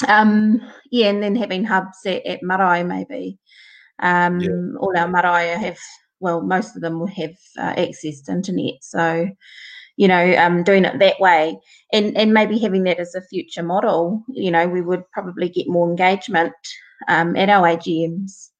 Um, 0.07 0.61
yeah, 0.89 1.09
and 1.09 1.21
then 1.21 1.35
having 1.35 1.63
hubs 1.63 1.97
at, 2.05 2.25
at 2.25 2.41
Marae 2.41 2.83
maybe. 2.83 3.37
Um, 3.99 4.39
yeah. 4.39 4.49
All 4.79 4.97
our 4.97 5.07
marae 5.07 5.55
have, 5.57 5.77
well, 6.19 6.41
most 6.41 6.75
of 6.75 6.81
them 6.81 6.99
will 6.99 7.07
have 7.07 7.35
uh, 7.57 7.73
access 7.77 8.21
to 8.21 8.31
internet. 8.31 8.75
So, 8.81 9.29
you 9.97 10.07
know, 10.07 10.35
um, 10.37 10.63
doing 10.63 10.85
it 10.85 10.97
that 10.97 11.19
way 11.19 11.59
and, 11.93 12.17
and 12.17 12.33
maybe 12.33 12.57
having 12.57 12.83
that 12.83 12.99
as 12.99 13.13
a 13.13 13.21
future 13.21 13.61
model, 13.61 14.23
you 14.29 14.49
know, 14.49 14.67
we 14.67 14.81
would 14.81 15.03
probably 15.11 15.49
get 15.49 15.67
more 15.67 15.87
engagement 15.87 16.53
um, 17.07 17.35
at 17.35 17.49
our 17.49 17.67
AGMs 17.67 18.50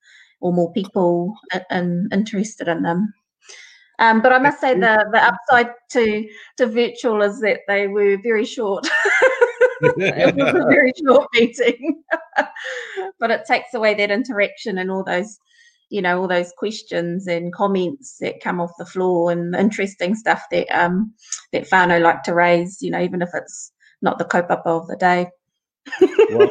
or 0.41 0.51
more 0.51 0.71
people 0.73 1.35
in, 1.69 2.09
interested 2.11 2.67
in 2.67 2.81
them. 2.81 3.13
Um, 3.99 4.21
but 4.21 4.33
I 4.33 4.39
must 4.39 4.59
say 4.59 4.73
the, 4.73 5.05
the 5.11 5.23
upside 5.23 5.73
to 5.91 6.27
to 6.57 6.65
virtual 6.65 7.21
is 7.21 7.39
that 7.41 7.59
they 7.67 7.87
were 7.87 8.17
very 8.21 8.45
short. 8.45 8.87
it 9.81 10.35
was 10.35 10.49
a 10.49 10.65
very 10.67 10.91
short 11.05 11.27
meeting, 11.35 12.03
but 13.19 13.29
it 13.29 13.45
takes 13.45 13.75
away 13.75 13.93
that 13.93 14.09
interaction 14.09 14.79
and 14.79 14.89
all 14.89 15.03
those, 15.03 15.37
you 15.89 16.01
know, 16.01 16.19
all 16.19 16.27
those 16.27 16.51
questions 16.57 17.27
and 17.27 17.53
comments 17.53 18.17
that 18.21 18.41
come 18.41 18.59
off 18.59 18.71
the 18.79 18.85
floor 18.85 19.31
and 19.31 19.55
interesting 19.55 20.15
stuff 20.15 20.45
that 20.49 20.67
um 20.75 21.13
that 21.53 21.69
whānau 21.69 22.01
like 22.01 22.23
to 22.23 22.33
raise. 22.33 22.81
You 22.81 22.89
know, 22.89 23.01
even 23.01 23.21
if 23.21 23.29
it's 23.35 23.71
not 24.01 24.17
the 24.17 24.25
kaupapa 24.25 24.65
of 24.65 24.87
the 24.87 24.97
day. 24.97 25.29
well, 26.31 26.49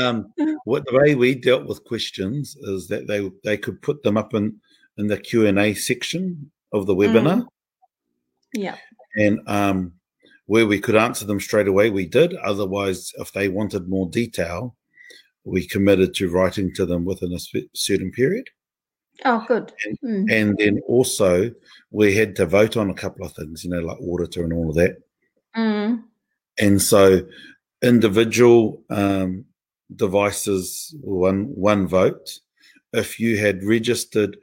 um, 0.00 0.32
what 0.64 0.84
the 0.86 0.98
way 0.98 1.14
we 1.14 1.34
dealt 1.34 1.66
with 1.66 1.84
questions 1.84 2.56
is 2.62 2.88
that 2.88 3.06
they 3.06 3.30
they 3.44 3.56
could 3.56 3.80
put 3.82 4.02
them 4.02 4.16
up 4.16 4.34
in 4.34 4.60
in 4.98 5.06
the 5.06 5.18
Q 5.18 5.46
and 5.46 5.58
A 5.58 5.74
section 5.74 6.50
of 6.72 6.86
the 6.86 6.94
webinar. 6.94 7.42
Mm. 7.42 7.46
Yeah 8.54 8.76
and 9.16 9.40
um, 9.46 9.92
where 10.46 10.66
we 10.66 10.80
could 10.80 10.96
answer 10.96 11.24
them 11.24 11.40
straight 11.40 11.68
away, 11.68 11.90
we 11.90 12.06
did. 12.06 12.34
Otherwise, 12.36 13.12
if 13.18 13.32
they 13.32 13.48
wanted 13.48 13.88
more 13.88 14.08
detail, 14.08 14.76
we 15.44 15.66
committed 15.66 16.14
to 16.14 16.30
writing 16.30 16.72
to 16.74 16.86
them 16.86 17.04
within 17.04 17.32
a 17.32 17.60
certain 17.74 18.10
period. 18.12 18.48
Oh, 19.24 19.44
good. 19.46 19.72
And, 19.84 19.98
mm. 20.00 20.32
and, 20.32 20.56
then 20.58 20.80
also, 20.88 21.52
we 21.90 22.14
had 22.14 22.34
to 22.36 22.46
vote 22.46 22.76
on 22.76 22.90
a 22.90 22.94
couple 22.94 23.24
of 23.24 23.32
things, 23.32 23.62
you 23.64 23.70
know, 23.70 23.80
like 23.80 24.00
auditor 24.00 24.42
and 24.42 24.52
all 24.52 24.70
of 24.70 24.76
that. 24.76 24.96
Mm. 25.56 26.02
And 26.58 26.82
so, 26.82 27.26
individual 27.82 28.82
um, 28.90 29.44
devices, 29.94 30.94
one 31.00 31.44
one 31.54 31.86
vote. 31.86 32.38
If 32.92 33.18
you 33.18 33.38
had 33.38 33.64
registered 33.64 34.36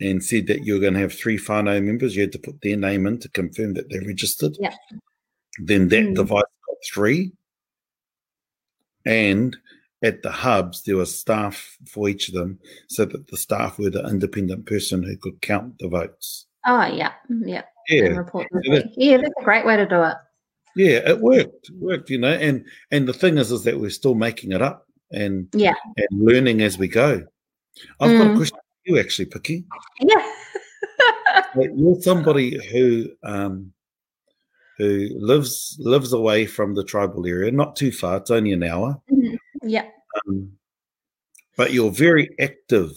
and 0.00 0.22
said 0.22 0.46
that 0.46 0.64
you're 0.64 0.80
going 0.80 0.94
to 0.94 1.00
have 1.00 1.12
three 1.12 1.38
whānau 1.38 1.82
members, 1.82 2.16
you 2.16 2.22
had 2.22 2.32
to 2.32 2.38
put 2.38 2.60
their 2.62 2.76
name 2.76 3.06
in 3.06 3.18
to 3.20 3.28
confirm 3.30 3.74
that 3.74 3.90
they're 3.90 4.06
registered. 4.06 4.56
Yeah. 4.58 4.74
Then 5.58 5.88
that 5.88 6.04
mm. 6.04 6.14
device 6.14 6.42
got 6.42 6.76
three. 6.92 7.32
And 9.04 9.56
at 10.02 10.22
the 10.22 10.30
hubs, 10.30 10.82
there 10.82 10.96
was 10.96 11.18
staff 11.18 11.76
for 11.86 12.08
each 12.08 12.28
of 12.28 12.34
them 12.34 12.58
so 12.88 13.04
that 13.04 13.28
the 13.28 13.36
staff 13.36 13.78
were 13.78 13.90
the 13.90 14.06
independent 14.06 14.66
person 14.66 15.02
who 15.02 15.16
could 15.16 15.40
count 15.42 15.78
the 15.78 15.88
votes. 15.88 16.46
Oh, 16.66 16.86
yeah. 16.86 17.12
Yeah. 17.28 17.62
Yeah. 17.88 18.02
Report 18.02 18.46
yeah, 18.96 19.16
that's 19.16 19.32
a 19.40 19.44
great 19.44 19.66
way 19.66 19.76
to 19.76 19.86
do 19.86 20.02
it. 20.02 20.16
Yeah, 20.76 21.10
it 21.10 21.18
worked. 21.18 21.68
It 21.68 21.76
worked, 21.76 22.10
you 22.10 22.18
know. 22.18 22.32
And 22.32 22.64
and 22.92 23.08
the 23.08 23.12
thing 23.12 23.38
is 23.38 23.50
is 23.50 23.64
that 23.64 23.80
we're 23.80 23.90
still 23.90 24.14
making 24.14 24.52
it 24.52 24.62
up 24.62 24.86
and 25.10 25.48
yeah 25.52 25.74
and 25.96 26.24
learning 26.24 26.62
as 26.62 26.78
we 26.78 26.86
go. 26.86 27.26
I've 27.98 28.10
mm. 28.10 28.18
got 28.18 28.26
a 28.28 28.30
mm. 28.30 28.36
question 28.36 28.58
for 28.58 28.92
you 28.92 29.00
actually, 29.00 29.26
Piki. 29.26 29.64
Yeah. 30.00 30.32
You're 31.74 32.00
somebody 32.00 32.64
who 32.68 33.10
um 33.24 33.72
who 34.78 35.08
lives 35.18 35.76
lives 35.80 36.12
away 36.12 36.46
from 36.46 36.74
the 36.74 36.84
tribal 36.84 37.26
area, 37.26 37.50
not 37.50 37.76
too 37.76 37.90
far. 37.90 38.18
It's 38.18 38.30
only 38.30 38.52
an 38.52 38.62
hour. 38.62 39.00
Mm-hmm. 39.10 39.68
Yeah. 39.68 39.86
Um, 40.28 40.52
but 41.56 41.72
you're 41.74 41.90
very 41.90 42.30
active, 42.40 42.92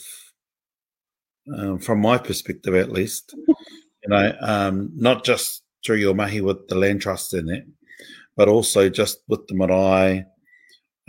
um, 1.57 1.79
from 1.79 2.00
my 2.00 2.17
perspective, 2.17 2.75
at 2.75 2.91
least. 2.91 3.35
you 3.47 4.09
know, 4.09 4.35
um, 4.41 4.91
not 4.95 5.23
just 5.23 5.63
through 5.85 5.97
your 5.97 6.13
mahi 6.13 6.41
with 6.41 6.67
the 6.67 6.75
land 6.75 7.01
trust 7.01 7.33
in 7.33 7.50
it, 7.50 7.65
but 8.35 8.47
also 8.47 8.89
just 8.89 9.19
with 9.27 9.45
the 9.47 9.55
marae 9.55 10.25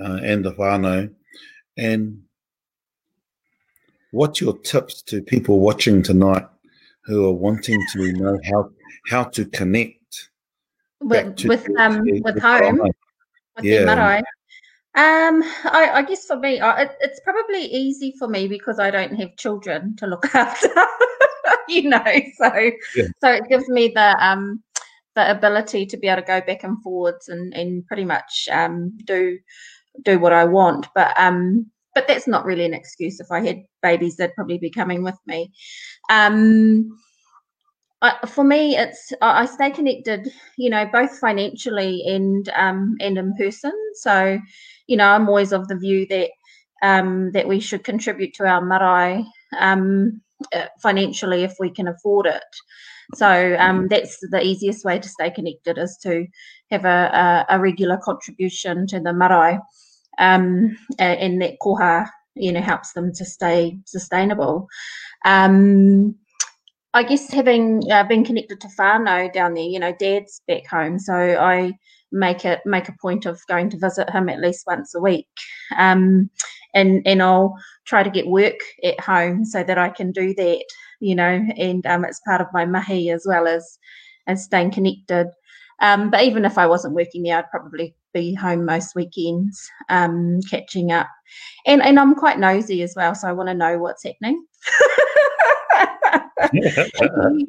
uh, 0.01 0.21
and 0.23 0.45
the 0.45 0.53
whānau. 0.53 1.13
And 1.77 2.23
what's 4.11 4.41
your 4.41 4.59
tips 4.59 5.03
to 5.03 5.23
people 5.23 5.61
watching 5.61 6.03
tonight 6.03 6.47
who 7.05 7.27
are 7.27 7.33
wanting 7.33 7.81
to 7.93 8.13
know 8.13 8.39
how 8.51 8.71
how 9.09 9.25
to 9.25 9.45
connect 9.47 10.31
with 11.01 11.37
to 11.37 11.49
with 11.49 11.69
um 11.79 12.03
with 12.23 12.41
home 12.41 12.79
with 12.79 13.65
yeah. 13.65 14.23
Um, 14.97 15.43
I, 15.65 15.91
I, 15.95 16.03
guess 16.03 16.25
for 16.25 16.37
me, 16.37 16.61
I, 16.61 16.83
it, 16.83 16.97
it's 17.01 17.21
probably 17.21 17.65
easy 17.65 18.15
for 18.17 18.29
me 18.29 18.47
because 18.47 18.79
I 18.79 18.91
don't 18.91 19.15
have 19.17 19.37
children 19.37 19.97
to 19.97 20.07
look 20.07 20.25
after. 20.35 20.69
you 21.69 21.89
know, 21.89 22.05
so 22.37 22.71
yeah. 22.95 23.07
so 23.21 23.33
it 23.33 23.49
gives 23.49 23.69
me 23.69 23.89
the 23.89 24.17
um 24.25 24.63
the 25.17 25.31
ability 25.31 25.87
to 25.87 25.97
be 25.97 26.09
able 26.09 26.23
to 26.23 26.27
go 26.27 26.41
back 26.41 26.63
and 26.63 26.81
forwards 26.83 27.29
and 27.29 27.53
and 27.55 27.87
pretty 27.87 28.05
much 28.05 28.49
um 28.53 28.97
do 29.05 29.39
do 30.05 30.19
what 30.19 30.33
I 30.33 30.45
want. 30.45 30.87
But 30.95 31.19
um 31.19 31.71
but 31.95 32.09
that's 32.09 32.27
not 32.27 32.45
really 32.45 32.65
an 32.65 32.75
excuse. 32.75 33.21
If 33.21 33.31
I 33.31 33.41
had 33.41 33.63
babies, 33.83 34.17
they'd 34.17 34.35
probably 34.35 34.59
be 34.59 34.71
coming 34.71 35.03
with 35.03 35.19
me. 35.27 35.53
Um, 36.11 36.99
I, 38.03 38.27
for 38.27 38.45
me, 38.45 38.77
it's 38.77 39.13
I 39.23 39.47
stay 39.47 39.71
connected, 39.71 40.31
you 40.59 40.69
know, 40.69 40.85
both 40.93 41.19
financially 41.19 42.03
and 42.07 42.49
um, 42.51 42.97
and 43.01 43.17
in 43.17 43.35
person. 43.35 43.73
So, 43.95 44.39
you 44.87 44.97
know, 44.97 45.09
I'm 45.09 45.29
always 45.29 45.53
of 45.53 45.69
the 45.69 45.77
view 45.77 46.07
that 46.09 46.31
um, 46.83 47.33
that 47.33 47.49
we 47.49 47.61
should 47.61 47.85
contribute 47.85 48.35
to 48.35 48.47
our 48.47 48.61
marae 48.61 49.25
um, 49.59 50.21
uh, 50.53 50.67
financially 50.83 51.43
if 51.43 51.55
we 51.59 51.71
can 51.71 51.89
afford 51.89 52.27
it. 52.27 52.43
So 53.15 53.57
um, 53.59 53.89
that's 53.89 54.19
the 54.31 54.43
easiest 54.43 54.85
way 54.85 54.99
to 54.99 55.09
stay 55.09 55.31
connected 55.31 55.79
is 55.79 55.99
to 56.03 56.27
have 56.71 56.85
a, 56.85 57.45
a, 57.49 57.57
a 57.57 57.61
regular 57.61 57.99
contribution 57.99 58.87
to 58.89 59.01
the 59.01 59.13
marae 59.13 59.59
um, 60.19 60.77
and 60.99 61.41
that 61.43 61.57
koha, 61.63 62.09
you 62.35 62.53
know, 62.53 62.61
helps 62.61 62.93
them 62.93 63.13
to 63.15 63.25
stay 63.25 63.79
sustainable. 63.87 64.69
Um, 65.25 66.17
I 66.93 67.03
guess 67.03 67.33
having 67.33 67.83
uh, 67.91 68.05
been 68.05 68.25
connected 68.25 68.61
to 68.61 68.69
whānau 68.79 69.33
down 69.33 69.55
there, 69.55 69.65
you 69.65 69.81
know, 69.81 69.95
Dad's 69.99 70.41
back 70.47 70.67
home, 70.67 70.99
so 70.99 71.15
I 71.15 71.73
make 72.15 72.45
it 72.45 72.61
make 72.65 72.89
a 72.89 72.97
point 73.01 73.27
of 73.27 73.41
going 73.49 73.69
to 73.71 73.79
visit 73.79 74.09
him 74.09 74.29
at 74.29 74.41
least 74.41 74.65
once 74.67 74.95
a 74.95 75.01
week, 75.01 75.27
um, 75.77 76.31
and 76.75 77.03
and 77.07 77.23
I'll 77.23 77.57
try 77.85 78.03
to 78.03 78.11
get 78.11 78.29
work 78.29 78.61
at 78.83 78.99
home 79.01 79.45
so 79.45 79.63
that 79.63 79.77
I 79.77 79.91
can 79.91 80.13
do 80.13 80.35
that, 80.35 80.65
you 81.01 81.15
know, 81.15 81.45
and 81.59 81.85
um, 81.87 82.05
it's 82.05 82.21
part 82.27 82.41
of 82.41 82.47
my 82.53 82.65
mahi 82.65 83.11
as 83.11 83.25
well 83.27 83.47
as 83.47 83.79
as 84.27 84.45
staying 84.45 84.71
connected. 84.71 85.29
Um, 85.81 86.11
but 86.11 86.23
even 86.23 86.45
if 86.45 86.57
I 86.57 86.67
wasn't 86.67 86.95
working 86.95 87.25
there, 87.25 87.39
I'd 87.39 87.51
probably 87.51 87.95
be 88.15 88.33
home 88.33 88.65
most 88.65 88.95
weekends, 88.95 89.69
um, 89.89 90.41
catching 90.49 90.93
up. 90.93 91.09
And 91.67 91.83
and 91.83 91.99
I'm 91.99 92.15
quite 92.15 92.39
nosy 92.39 92.83
as 92.83 92.95
well, 92.97 93.15
so 93.15 93.29
I 93.29 93.33
want 93.33 93.49
to 93.49 93.55
know 93.55 93.79
what's 93.79 94.05
happening. 94.05 94.47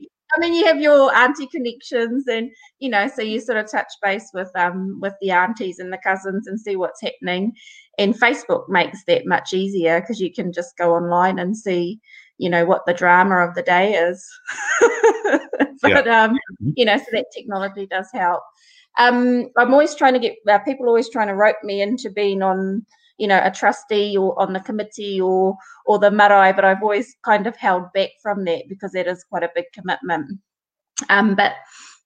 I 0.35 0.39
mean, 0.39 0.53
you 0.53 0.65
have 0.65 0.81
your 0.81 1.15
auntie 1.15 1.47
connections, 1.47 2.27
and 2.27 2.51
you 2.79 2.89
know, 2.89 3.07
so 3.07 3.21
you 3.21 3.39
sort 3.39 3.57
of 3.57 3.71
touch 3.71 3.91
base 4.01 4.29
with 4.33 4.51
um 4.55 4.99
with 5.01 5.13
the 5.21 5.31
aunties 5.31 5.79
and 5.79 5.91
the 5.91 5.97
cousins 5.97 6.47
and 6.47 6.59
see 6.59 6.75
what's 6.75 7.01
happening. 7.01 7.53
And 7.97 8.13
Facebook 8.13 8.67
makes 8.67 9.03
that 9.05 9.25
much 9.25 9.53
easier 9.53 10.01
because 10.01 10.19
you 10.19 10.33
can 10.33 10.51
just 10.51 10.77
go 10.77 10.93
online 10.93 11.39
and 11.39 11.55
see, 11.55 11.99
you 12.37 12.49
know, 12.49 12.65
what 12.65 12.85
the 12.85 12.93
drama 12.93 13.37
of 13.37 13.55
the 13.55 13.63
day 13.63 13.93
is. 13.93 14.27
but 15.81 16.05
yeah. 16.05 16.23
um, 16.23 16.31
mm-hmm. 16.31 16.71
you 16.75 16.85
know, 16.85 16.97
so 16.97 17.05
that 17.13 17.27
technology 17.33 17.87
does 17.87 18.09
help. 18.13 18.43
Um, 18.97 19.49
I'm 19.57 19.73
always 19.73 19.95
trying 19.95 20.13
to 20.13 20.19
get 20.19 20.35
uh, 20.49 20.59
people 20.59 20.87
always 20.87 21.09
trying 21.09 21.27
to 21.27 21.35
rope 21.35 21.57
me 21.63 21.81
into 21.81 22.09
being 22.09 22.41
on, 22.41 22.85
you 23.17 23.27
know, 23.27 23.41
a 23.43 23.51
trustee 23.51 24.17
or 24.17 24.39
on 24.39 24.53
the 24.53 24.59
committee 24.59 25.19
or 25.21 25.55
or 25.85 25.99
the 25.99 26.11
marae, 26.11 26.53
but 26.53 26.65
I've 26.65 26.83
always 26.83 27.15
kind 27.23 27.47
of 27.47 27.55
held 27.55 27.91
back 27.93 28.09
from 28.21 28.45
that 28.45 28.63
because 28.67 28.91
that 28.91 29.07
is 29.07 29.23
quite 29.23 29.43
a 29.43 29.51
big 29.55 29.65
commitment. 29.73 30.39
Um, 31.09 31.35
but 31.35 31.53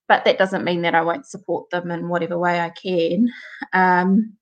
but 0.08 0.26
that 0.26 0.38
doesn't 0.38 0.64
mean 0.64 0.82
that 0.82 0.96
I 0.96 1.02
won't 1.02 1.28
support 1.28 1.70
them 1.70 1.92
in 1.92 2.10
whatever 2.10 2.38
way 2.38 2.60
I 2.60 2.72
can. 2.72 3.30
Um, 3.74 4.34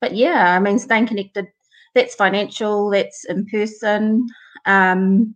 but 0.00 0.14
yeah, 0.14 0.54
I 0.54 0.58
mean, 0.58 0.78
staying 0.78 1.06
connected. 1.06 1.48
That's 1.94 2.14
financial. 2.14 2.90
That's 2.90 3.24
in 3.24 3.46
person. 3.46 4.26
Um, 4.66 5.34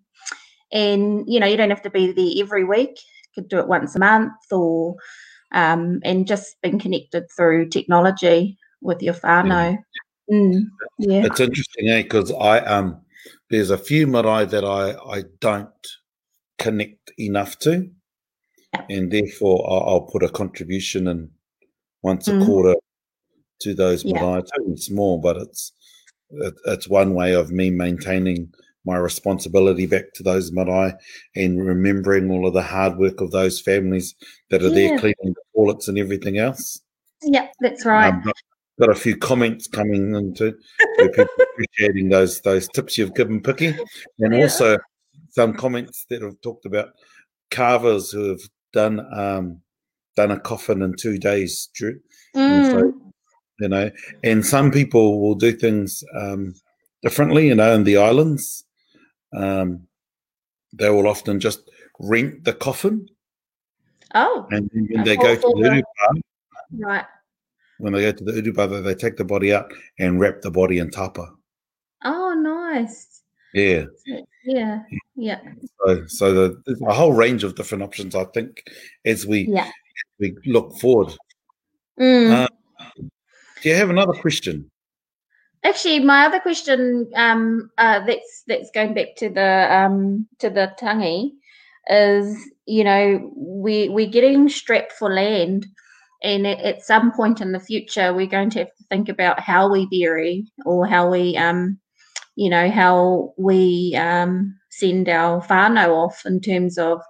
and 0.72 1.24
you 1.26 1.40
know, 1.40 1.46
you 1.46 1.56
don't 1.56 1.70
have 1.70 1.82
to 1.82 1.90
be 1.90 2.12
there 2.12 2.44
every 2.44 2.64
week. 2.64 2.90
You 3.36 3.42
could 3.42 3.48
do 3.48 3.58
it 3.58 3.68
once 3.68 3.96
a 3.96 3.98
month 3.98 4.32
or 4.50 4.96
um, 5.52 6.00
and 6.04 6.26
just 6.26 6.60
being 6.62 6.78
connected 6.78 7.24
through 7.36 7.68
technology 7.68 8.56
with 8.82 9.02
your 9.02 9.14
whānau. 9.14 9.78
Mm, 10.30 10.62
yeah. 10.98 11.26
It's 11.26 11.40
interesting, 11.40 11.88
eh? 11.88 12.02
Because 12.02 12.32
I 12.32 12.60
um, 12.60 13.00
there's 13.50 13.70
a 13.70 13.78
few 13.78 14.06
marae 14.06 14.46
that 14.46 14.64
I 14.64 14.94
I 15.10 15.24
don't 15.40 15.68
connect 16.58 17.12
enough 17.18 17.58
to, 17.60 17.90
and 18.88 19.10
therefore 19.10 19.66
I'll, 19.68 19.94
I'll, 19.94 20.00
put 20.02 20.22
a 20.22 20.28
contribution 20.28 21.08
in 21.08 21.30
once 22.02 22.28
mm. 22.28 22.40
a 22.40 22.46
quarter 22.46 22.74
to 23.62 23.74
those 23.74 24.04
marae. 24.04 24.42
Yeah. 24.42 24.72
It's 24.72 24.86
small, 24.86 25.18
but 25.18 25.36
it's 25.36 25.72
it, 26.30 26.54
it's 26.66 26.88
one 26.88 27.14
way 27.14 27.34
of 27.34 27.50
me 27.50 27.70
maintaining 27.70 28.52
my 28.86 28.96
responsibility 28.96 29.86
back 29.86 30.12
to 30.14 30.22
those 30.22 30.52
marae 30.52 30.94
and 31.36 31.64
remembering 31.66 32.30
all 32.30 32.46
of 32.46 32.54
the 32.54 32.62
hard 32.62 32.96
work 32.96 33.20
of 33.20 33.30
those 33.30 33.60
families 33.60 34.14
that 34.50 34.62
are 34.62 34.68
yeah. 34.68 34.74
there 34.74 34.98
cleaning 34.98 35.34
the 35.34 35.42
toilets 35.54 35.88
and 35.88 35.98
everything 35.98 36.38
else. 36.38 36.80
Yeah, 37.22 37.48
that's 37.60 37.84
right. 37.84 38.14
Um, 38.14 38.32
got, 38.80 38.90
a 38.90 38.94
few 38.94 39.16
comments 39.16 39.66
coming 39.66 40.14
into 40.14 40.54
people 40.98 41.26
appreciating 41.52 42.08
those 42.08 42.40
those 42.40 42.68
tips 42.68 42.98
you've 42.98 43.14
given, 43.14 43.40
Piki, 43.40 43.78
and 44.18 44.34
yeah. 44.34 44.42
also 44.42 44.78
some 45.30 45.54
comments 45.54 46.06
that 46.10 46.22
have 46.22 46.40
talked 46.42 46.66
about 46.66 46.88
carvers 47.50 48.10
who 48.10 48.28
have 48.30 48.40
done 48.72 49.06
um, 49.12 49.60
done 50.16 50.30
a 50.30 50.40
coffin 50.40 50.82
in 50.82 50.94
two 50.94 51.18
days, 51.18 51.68
Drew. 51.74 52.00
Mm. 52.34 52.70
So, 52.70 53.12
you 53.60 53.68
know, 53.68 53.90
and 54.24 54.44
some 54.44 54.70
people 54.70 55.20
will 55.20 55.34
do 55.34 55.52
things 55.52 56.02
um, 56.16 56.54
differently, 57.02 57.48
you 57.48 57.54
know, 57.54 57.74
in 57.74 57.84
the 57.84 57.98
islands. 57.98 58.64
Um, 59.36 59.86
they 60.72 60.90
will 60.90 61.06
often 61.06 61.40
just 61.40 61.70
rent 61.98 62.44
the 62.44 62.52
coffin. 62.52 63.08
Oh. 64.14 64.46
And 64.50 64.70
when 64.72 65.04
they 65.04 65.16
go 65.16 65.34
to 65.34 65.40
the 65.40 65.82
right. 66.78 67.04
When 67.80 67.92
they 67.92 68.02
go 68.02 68.12
to 68.12 68.24
the 68.24 68.32
urupa, 68.32 68.84
they 68.84 68.94
take 68.94 69.16
the 69.16 69.24
body 69.24 69.52
out 69.52 69.72
and 69.98 70.20
wrap 70.20 70.42
the 70.42 70.50
body 70.50 70.78
in 70.78 70.90
tapa. 70.90 71.30
Oh, 72.04 72.34
nice. 72.34 73.22
Yeah. 73.52 73.84
Yeah. 74.44 74.82
Yeah. 75.16 75.40
So, 75.84 76.06
so 76.06 76.32
the, 76.32 76.62
there's 76.66 76.80
a 76.80 76.94
whole 76.94 77.12
range 77.12 77.44
of 77.44 77.54
different 77.54 77.82
options. 77.82 78.14
I 78.14 78.24
think 78.24 78.64
as 79.04 79.26
we 79.26 79.48
yeah. 79.48 79.70
we 80.18 80.36
look 80.46 80.78
forward. 80.78 81.14
Mm. 81.98 82.44
Uh, 82.44 82.48
do 83.62 83.68
you 83.68 83.74
have 83.74 83.90
another 83.90 84.14
question? 84.14 84.70
Actually, 85.62 86.00
my 86.00 86.24
other 86.24 86.40
question 86.40 87.10
um, 87.16 87.70
uh, 87.76 88.00
that's 88.06 88.44
that's 88.46 88.70
going 88.70 88.94
back 88.94 89.16
to 89.16 89.28
the 89.28 89.68
um, 89.70 90.26
to 90.38 90.48
the 90.48 90.72
tangi 90.78 91.32
is 91.88 92.34
you 92.64 92.82
know 92.82 93.30
we 93.36 93.90
we're 93.90 94.08
getting 94.08 94.48
strapped 94.48 94.92
for 94.92 95.12
land, 95.12 95.66
and 96.22 96.46
at, 96.46 96.58
at, 96.60 96.82
some 96.82 97.12
point 97.12 97.40
in 97.40 97.52
the 97.52 97.60
future 97.60 98.12
we're 98.12 98.26
going 98.26 98.50
to 98.50 98.60
have 98.60 98.76
to 98.76 98.84
think 98.84 99.08
about 99.08 99.40
how 99.40 99.70
we 99.70 99.86
bury 99.86 100.46
or 100.64 100.86
how 100.86 101.10
we 101.10 101.36
um, 101.36 101.78
you 102.36 102.50
know 102.50 102.70
how 102.70 103.32
we 103.38 103.94
um, 103.96 104.56
send 104.70 105.08
our 105.08 105.40
whānau 105.42 105.88
off 105.88 106.22
in 106.26 106.40
terms 106.40 106.78
of 106.78 107.00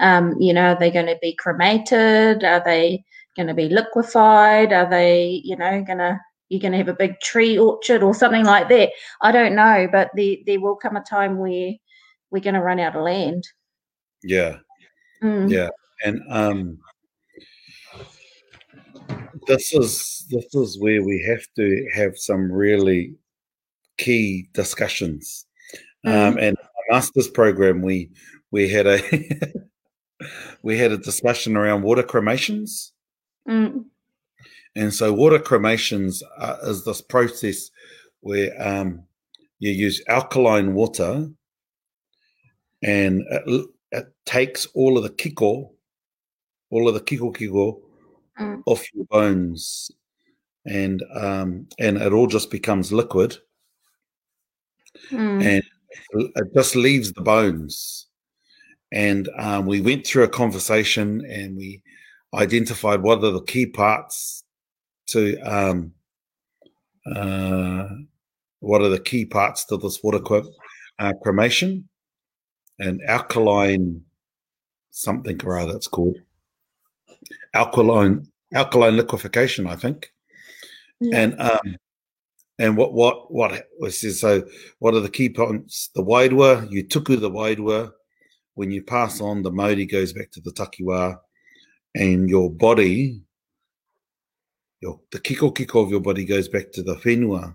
um, 0.00 0.34
you 0.40 0.52
know 0.52 0.72
are 0.72 0.78
they 0.78 0.90
going 0.90 1.06
to 1.06 1.18
be 1.20 1.34
cremated? 1.34 2.44
Are 2.44 2.62
they 2.64 3.04
going 3.36 3.48
to 3.48 3.54
be 3.54 3.68
liquefied? 3.68 4.72
Are 4.72 4.88
they 4.88 5.40
you 5.44 5.56
know 5.56 5.82
going 5.82 5.98
to 5.98 6.20
you're 6.48 6.60
going 6.60 6.72
to 6.72 6.78
have 6.78 6.88
a 6.88 6.94
big 6.94 7.20
tree 7.20 7.58
orchard 7.58 8.02
or 8.02 8.14
something 8.14 8.44
like 8.44 8.68
that. 8.70 8.90
I 9.20 9.32
don't 9.32 9.54
know, 9.54 9.86
but 9.90 10.10
there 10.14 10.36
there 10.46 10.60
will 10.60 10.76
come 10.76 10.96
a 10.96 11.02
time 11.02 11.36
where 11.36 11.72
we're 12.30 12.42
going 12.42 12.54
to 12.54 12.62
run 12.62 12.80
out 12.80 12.96
of 12.96 13.02
land. 13.02 13.44
Yeah, 14.22 14.58
Mm. 15.22 15.50
yeah, 15.50 15.68
and 16.04 16.20
um, 16.30 16.78
this 19.48 19.72
is 19.72 20.26
this 20.30 20.54
is 20.54 20.78
where 20.78 21.02
we 21.02 21.24
have 21.26 21.44
to 21.56 21.88
have 21.94 22.16
some 22.16 22.52
really 22.52 23.14
key 23.96 24.48
discussions. 24.52 25.46
Um, 26.04 26.34
Mm. 26.34 26.42
and 26.42 26.58
our 26.58 26.94
master's 26.94 27.28
program, 27.28 27.82
we 27.82 28.10
we 28.50 28.68
had 28.68 28.86
a 28.86 29.00
we 30.62 30.78
had 30.78 30.92
a 30.92 30.98
discussion 30.98 31.56
around 31.56 31.82
water 31.82 32.02
cremations. 32.04 32.92
Mm. 33.48 33.86
And 34.76 34.94
so, 34.94 35.12
water 35.12 35.38
cremations 35.40 36.22
uh, 36.36 36.56
is 36.62 36.84
this 36.84 37.00
process 37.00 37.70
where 38.20 38.50
um, 38.60 39.02
you 39.58 39.72
use 39.72 40.02
alkaline 40.08 40.74
water 40.74 41.28
and 42.82 43.22
it, 43.30 43.66
it 43.90 44.06
takes 44.24 44.66
all 44.74 44.96
of 44.96 45.02
the 45.02 45.10
kiko, 45.10 45.70
all 46.70 46.86
of 46.86 46.94
the 46.94 47.00
kiko 47.00 47.34
kiko 47.34 47.80
Mm. 48.38 48.62
off 48.66 48.86
your 48.94 49.04
bones, 49.06 49.90
and 50.66 51.02
um, 51.14 51.66
and 51.78 51.98
it 51.98 52.12
all 52.12 52.26
just 52.28 52.50
becomes 52.50 52.92
liquid, 52.92 53.36
Mm. 55.10 55.44
and 55.44 55.62
it 56.36 56.54
just 56.54 56.76
leaves 56.76 57.12
the 57.12 57.22
bones. 57.22 58.06
And 58.92 59.28
um, 59.38 59.66
we 59.66 59.80
went 59.80 60.06
through 60.06 60.24
a 60.24 60.28
conversation, 60.28 61.24
and 61.26 61.56
we 61.56 61.82
identified 62.34 63.02
what 63.02 63.24
are 63.24 63.30
the 63.32 63.42
key 63.42 63.66
parts 63.66 64.44
to 65.08 65.36
um, 65.40 65.92
uh, 67.14 67.88
what 68.60 68.82
are 68.82 68.88
the 68.88 69.00
key 69.00 69.24
parts 69.24 69.64
to 69.66 69.76
this 69.76 70.02
water 70.02 70.20
cre- 70.20 70.48
uh, 70.98 71.12
cremation 71.22 71.88
and 72.78 73.00
alkaline 73.08 74.02
something 74.90 75.40
or 75.44 75.58
other 75.58 75.76
it's 75.76 75.86
called 75.88 76.16
alkaline 77.54 78.26
alkaline 78.54 78.96
liquefaction 78.96 79.66
i 79.66 79.76
think 79.76 80.12
Yeah. 81.00 81.20
and 81.22 81.40
um 81.40 81.76
and 82.58 82.76
what 82.76 82.92
what 82.92 83.30
what 83.32 83.68
was 83.78 84.00
this 84.00 84.20
so 84.20 84.42
what 84.80 84.94
are 84.94 85.00
the 85.00 85.08
key 85.18 85.28
points 85.28 85.90
the 85.94 86.02
wairua 86.02 86.66
you 86.70 86.82
tuku 86.84 87.16
the 87.20 87.30
wairua 87.30 87.92
when 88.54 88.70
you 88.72 88.82
pass 88.82 89.20
on 89.20 89.42
the 89.42 89.50
mauri 89.52 89.86
goes 89.86 90.12
back 90.12 90.30
to 90.32 90.40
the 90.40 90.50
takiwa 90.52 91.18
and 91.94 92.28
your 92.28 92.50
body 92.50 93.22
your 94.80 95.00
the 95.12 95.18
kiko 95.20 95.52
kiko 95.54 95.82
of 95.84 95.90
your 95.90 96.00
body 96.00 96.24
goes 96.24 96.48
back 96.48 96.72
to 96.72 96.82
the 96.82 96.94
whenua 96.96 97.54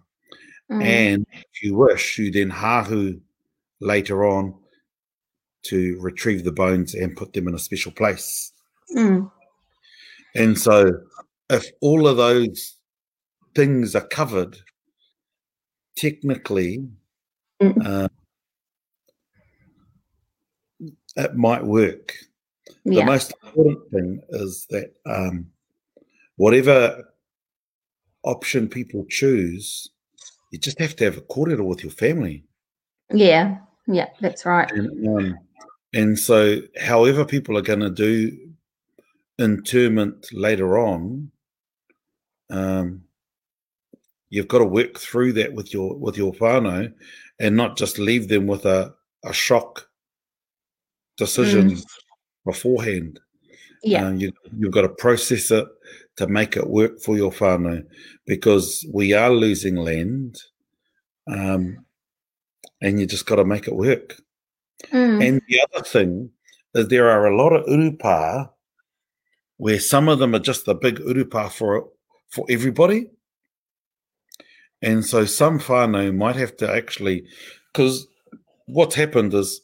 Mm. 0.70 0.82
and 0.82 1.28
if 1.34 1.62
you 1.64 1.76
wish 1.76 2.18
you 2.18 2.32
then 2.32 2.50
hahu 2.50 3.20
later 3.82 4.24
on 4.24 4.54
to 5.64 6.00
retrieve 6.00 6.46
the 6.46 6.52
bones 6.54 6.96
and 6.96 7.18
put 7.18 7.34
them 7.34 7.48
in 7.50 7.56
a 7.56 7.60
special 7.60 7.92
place 7.92 8.54
Mm. 8.96 9.30
And 10.36 10.58
so 10.58 11.00
if 11.50 11.66
all 11.82 12.08
of 12.08 12.18
those 12.18 12.78
things 13.56 13.96
are 13.96 14.08
covered 14.08 14.58
technically 15.96 16.88
Mm. 17.62 17.86
uh, 17.86 18.10
it 21.16 21.36
might 21.36 21.64
work 21.64 22.14
the 22.86 23.04
most 23.04 23.34
important 23.44 23.92
thing 23.92 24.22
is 24.30 24.68
that 24.70 24.94
um, 25.06 25.48
whatever 26.36 27.04
option 28.24 28.68
people 28.68 29.06
choose, 29.10 29.90
you 30.52 30.60
just 30.60 30.80
have 30.80 30.96
to 30.98 31.06
have 31.06 31.18
a 31.18 31.22
kōrero 31.22 31.66
with 31.66 31.84
your 31.84 31.92
family. 31.92 32.44
Yeah. 33.12 33.58
Yeah. 33.88 34.10
That's 34.22 34.46
right. 34.46 34.70
And, 34.72 35.08
um, 35.08 35.40
and 35.94 36.18
so, 36.18 36.60
however 36.80 37.26
people 37.26 37.58
are 37.58 37.62
going 37.62 37.82
to 37.82 37.90
do 37.90 38.38
interment 39.40 40.28
later 40.32 40.78
on, 40.78 41.32
um, 42.50 43.04
you've 44.30 44.48
got 44.48 44.60
to 44.60 44.66
work 44.66 45.00
through 45.00 45.34
that 45.34 45.54
with 45.54 45.74
your 45.74 45.96
with 45.96 46.18
your 46.18 46.34
whānau 46.34 46.92
and 47.40 47.56
not 47.56 47.78
just 47.78 48.00
leave 48.00 48.28
them 48.28 48.48
with 48.48 48.66
a, 48.66 48.94
a 49.26 49.34
shock 49.34 49.88
decision 51.18 51.78
beforehand. 52.46 53.20
Yeah. 53.84 54.08
Um, 54.08 54.18
you, 54.18 54.32
you've 54.58 54.72
got 54.72 54.84
to 54.84 54.90
process 54.90 55.52
it 55.52 55.68
to 56.16 56.28
make 56.28 56.56
it 56.56 56.70
work 56.70 57.00
for 57.02 57.18
your 57.18 57.32
whānau 57.32 57.84
because 58.26 58.86
we 58.94 59.14
are 59.14 59.30
losing 59.30 59.76
land 59.76 60.40
um, 61.28 61.86
and 62.82 63.00
you 63.00 63.06
just 63.06 63.26
got 63.26 63.36
to 63.38 63.46
make 63.46 63.68
it 63.68 63.76
work. 63.76 64.22
Mm. 64.92 65.28
And 65.28 65.42
the 65.48 65.62
other 65.62 65.84
thing 65.84 66.30
is 66.76 66.88
there 66.88 67.10
are 67.10 67.28
a 67.28 67.36
lot 67.36 67.54
of 67.54 67.66
urupa 67.66 68.50
where 69.58 69.80
some 69.80 70.10
of 70.10 70.20
them 70.20 70.36
are 70.36 70.40
just 70.40 70.66
the 70.66 70.76
big 70.76 71.00
urupa 71.00 71.52
for 71.52 71.90
for 72.30 72.46
everybody. 72.50 73.08
And 74.82 75.06
so 75.06 75.26
some 75.26 75.60
whānau 75.60 76.14
might 76.14 76.36
have 76.36 76.58
to 76.58 76.70
actually, 76.70 77.26
because 77.72 78.08
what's 78.66 78.96
happened 78.96 79.34
is 79.34 79.62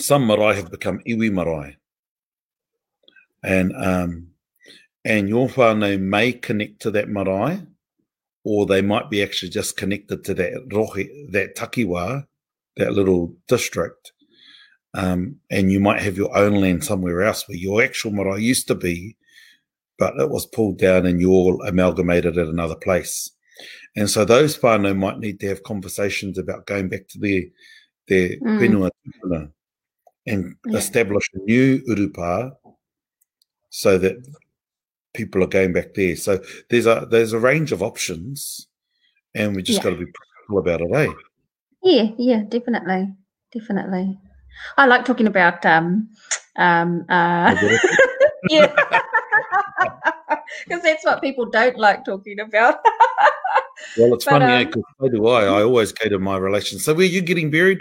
some 0.00 0.26
marae 0.26 0.56
have 0.56 0.70
become 0.70 1.00
iwi 1.06 1.30
marae. 1.30 1.76
And 3.42 3.72
um, 3.76 4.28
and 5.04 5.28
your 5.28 5.48
whānau 5.48 6.00
may 6.00 6.32
connect 6.32 6.80
to 6.82 6.90
that 6.92 7.08
marae, 7.08 7.66
or 8.44 8.64
they 8.64 8.80
might 8.80 9.10
be 9.10 9.22
actually 9.22 9.50
just 9.50 9.76
connected 9.76 10.24
to 10.24 10.34
that 10.34 10.68
rohe, 10.70 11.06
that 11.32 11.54
takiwa, 11.54 12.26
that 12.76 12.94
little 12.94 13.34
district. 13.46 14.12
Um, 14.94 15.36
and 15.50 15.72
you 15.72 15.80
might 15.80 16.00
have 16.02 16.16
your 16.16 16.36
own 16.36 16.54
land 16.60 16.84
somewhere 16.84 17.22
else 17.22 17.48
where 17.48 17.58
your 17.58 17.82
actual 17.82 18.12
marae 18.12 18.40
used 18.40 18.68
to 18.68 18.74
be, 18.76 19.16
but 19.98 20.14
it 20.18 20.30
was 20.30 20.46
pulled 20.46 20.78
down 20.78 21.04
and 21.06 21.20
you 21.20 21.30
all 21.32 21.60
amalgamated 21.62 22.38
at 22.38 22.46
another 22.46 22.76
place. 22.76 23.30
And 23.96 24.08
so 24.08 24.24
those 24.24 24.56
whānau 24.58 24.96
might 24.96 25.18
need 25.18 25.40
to 25.40 25.48
have 25.48 25.62
conversations 25.64 26.38
about 26.38 26.66
going 26.66 26.88
back 26.88 27.08
to 27.08 27.18
their 27.18 27.42
their 28.06 28.36
Mm. 28.40 28.90
whenua 29.24 29.52
and 30.26 30.54
Yeah. 30.66 30.76
establish 30.78 31.28
a 31.34 31.38
new 31.38 31.80
urupa 31.88 32.52
so 33.70 33.98
that 33.98 34.16
people 35.14 35.42
are 35.42 35.48
going 35.48 35.72
back 35.72 35.94
there. 35.94 36.16
So 36.16 36.40
there's 36.70 36.86
a 36.86 37.06
there's 37.10 37.32
a 37.32 37.38
range 37.38 37.72
of 37.72 37.82
options 37.82 38.68
and 39.34 39.56
we 39.56 39.62
just 39.62 39.78
Yeah. 39.78 39.84
got 39.84 39.90
to 39.90 40.04
be 40.04 40.12
practical 40.12 40.58
about 40.58 40.80
it, 40.82 40.92
eh? 40.92 41.12
Yeah, 41.82 42.10
yeah, 42.18 42.42
definitely, 42.48 43.14
definitely. 43.52 44.18
I 44.76 44.86
like 44.86 45.04
talking 45.04 45.26
about 45.26 45.64
um, 45.66 46.08
um, 46.56 47.04
uh, 47.08 47.54
yeah, 48.48 48.74
because 50.66 50.82
that's 50.82 51.04
what 51.04 51.22
people 51.22 51.46
don't 51.46 51.76
like 51.78 52.04
talking 52.04 52.40
about. 52.40 52.78
Well, 53.98 54.14
it's 54.14 54.24
But, 54.24 54.40
funny, 54.40 54.64
um, 54.64 54.64
because 54.66 54.82
so 55.00 55.08
do 55.08 55.26
I. 55.28 55.44
I 55.44 55.62
always 55.62 55.92
go 55.92 56.08
to 56.08 56.18
my 56.18 56.36
relations. 56.36 56.84
So, 56.84 56.94
where 56.94 57.06
you 57.06 57.20
getting 57.20 57.50
buried? 57.50 57.80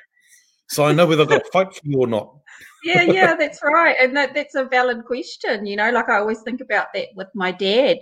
So 0.68 0.86
I 0.86 0.92
know 0.92 1.06
whether 1.08 1.24
I've 1.24 1.30
got 1.30 1.44
to 1.46 1.52
fight 1.52 1.74
for 1.74 1.82
you 1.84 2.00
or 2.00 2.08
not. 2.08 2.36
yeah, 2.84 3.04
yeah, 3.04 3.36
that's 3.36 3.60
right, 3.64 3.96
and 4.00 4.16
that 4.16 4.34
that's 4.34 4.54
a 4.56 4.66
valid 4.66 5.06
question. 5.06 5.66
You 5.66 5.76
know, 5.78 5.92
like 5.92 6.10
I 6.10 6.18
always 6.18 6.42
think 6.42 6.62
about 6.62 6.88
that 6.94 7.08
with 7.16 7.30
my 7.34 7.52
dad. 7.52 7.98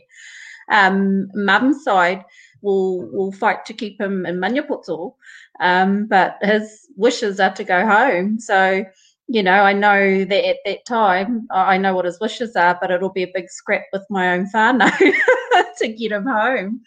Um, 0.69 1.27
mum's 1.33 1.83
side 1.83 2.23
will 2.61 3.07
will 3.11 3.31
fight 3.31 3.65
to 3.65 3.73
keep 3.73 3.99
him 3.99 4.25
in 4.25 4.37
Maniapoto, 4.37 5.13
um, 5.59 6.07
but 6.07 6.37
his 6.41 6.87
wishes 6.95 7.39
are 7.39 7.53
to 7.53 7.63
go 7.63 7.85
home. 7.85 8.39
So, 8.39 8.85
you 9.27 9.43
know, 9.43 9.63
I 9.63 9.73
know 9.73 10.25
that 10.25 10.47
at 10.47 10.57
that 10.65 10.85
time, 10.87 11.47
I 11.51 11.77
know 11.77 11.95
what 11.95 12.05
his 12.05 12.19
wishes 12.19 12.55
are, 12.55 12.77
but 12.79 12.91
it'll 12.91 13.11
be 13.11 13.23
a 13.23 13.31
big 13.33 13.49
scrap 13.49 13.83
with 13.93 14.05
my 14.09 14.33
own 14.33 14.47
whānau 14.53 14.91
to 15.77 15.87
get 15.87 16.11
him 16.11 16.25
home. 16.25 16.81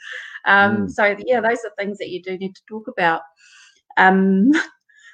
Um, 0.47 0.77
Mm. 0.87 0.91
So, 0.91 1.17
yeah, 1.27 1.41
those 1.41 1.65
are 1.65 1.73
things 1.79 1.99
that 1.99 2.11
you 2.11 2.23
do 2.23 2.37
need 2.37 2.55
to 2.55 2.63
talk 2.69 2.87
about. 2.89 3.23
Um, 3.97 4.53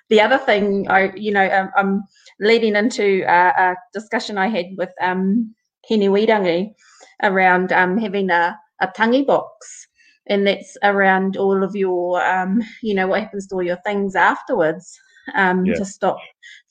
the 0.08 0.20
other 0.20 0.38
thing, 0.38 0.88
I, 0.90 1.12
you 1.14 1.32
know, 1.32 1.48
um, 1.50 1.70
I'm 1.76 2.02
leading 2.40 2.74
into 2.74 3.24
uh, 3.24 3.52
a 3.56 3.74
discussion 3.94 4.38
I 4.38 4.48
had 4.48 4.66
with 4.76 4.90
um, 5.00 5.54
Hinewirangi 5.88 6.74
around 7.22 7.72
um, 7.72 7.96
having 7.96 8.30
a, 8.30 8.58
a 8.80 8.88
tangi 8.88 9.22
box. 9.22 9.86
And 10.30 10.46
that's 10.46 10.78
around 10.82 11.36
all 11.36 11.62
of 11.62 11.76
your, 11.76 12.24
um, 12.24 12.62
you 12.82 12.94
know, 12.94 13.06
what 13.08 13.20
happens 13.20 13.48
to 13.48 13.56
all 13.56 13.62
your 13.62 13.80
things 13.84 14.14
afterwards 14.14 14.98
um, 15.34 15.66
yeah. 15.66 15.74
to 15.74 15.84
stop 15.84 16.18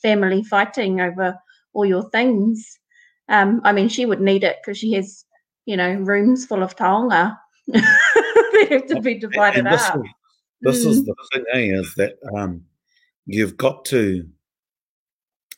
family 0.02 0.44
fighting 0.44 1.02
over 1.02 1.38
all 1.74 1.86
your 1.86 2.10
things. 2.10 2.80
Um, 3.28 3.62
I 3.64 3.74
mean, 3.74 3.90
she 3.90 4.06
would 4.06 4.22
need 4.22 4.44
it 4.44 4.58
because 4.62 4.78
she 4.78 4.94
has, 4.94 5.26
you 5.66 5.78
know, 5.78 5.94
rooms 5.96 6.46
full 6.46 6.64
of 6.64 6.76
taonga. 6.76 7.38
they 7.68 8.66
have 8.70 8.88
to 8.88 9.02
be 9.02 9.20
divided 9.20 9.66
this 9.66 9.82
up. 9.82 9.98
Is, 9.98 10.04
this 10.62 10.86
mm. 10.86 10.90
is 10.90 11.06
the 11.06 11.16
thing, 11.34 11.46
eh, 11.54 11.80
is 11.80 11.94
that 11.96 12.16
um, 12.36 12.64
you've 13.26 13.58
got 13.58 13.86
to 13.86 14.26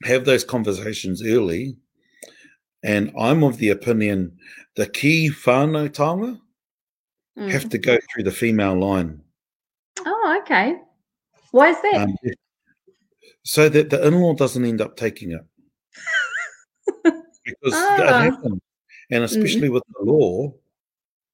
have 0.04 0.26
those 0.26 0.44
conversations 0.44 1.24
early. 1.26 1.78
And 2.84 3.14
I'm 3.18 3.44
of 3.44 3.58
the 3.58 3.70
opinion 3.70 4.38
the 4.76 4.88
key 4.88 5.30
whānau 5.30 5.90
taonga 5.90 6.40
mm. 7.38 7.52
have 7.52 7.70
to 7.70 7.78
go 7.78 7.98
through 8.12 8.24
the 8.24 8.32
female 8.32 8.80
line. 8.80 9.22
Oh, 10.06 10.40
okay. 10.42 10.78
Why 11.52 11.70
is 11.70 11.82
that? 11.82 11.96
Um, 11.96 12.16
so 13.44 13.70
that 13.70 13.90
the 13.90 14.06
in-law 14.08 14.36
doesn't 14.36 14.66
end 14.66 14.82
up 14.82 14.96
taking 14.96 15.32
it. 15.32 15.42
because 17.04 17.74
oh. 17.74 17.98
that 17.98 18.24
happens. 18.24 18.62
And 19.10 19.22
mm. 19.22 19.26
especially 19.26 19.70
mm. 19.70 19.74
with 19.74 19.84
the 19.98 20.04
law, 20.04 20.54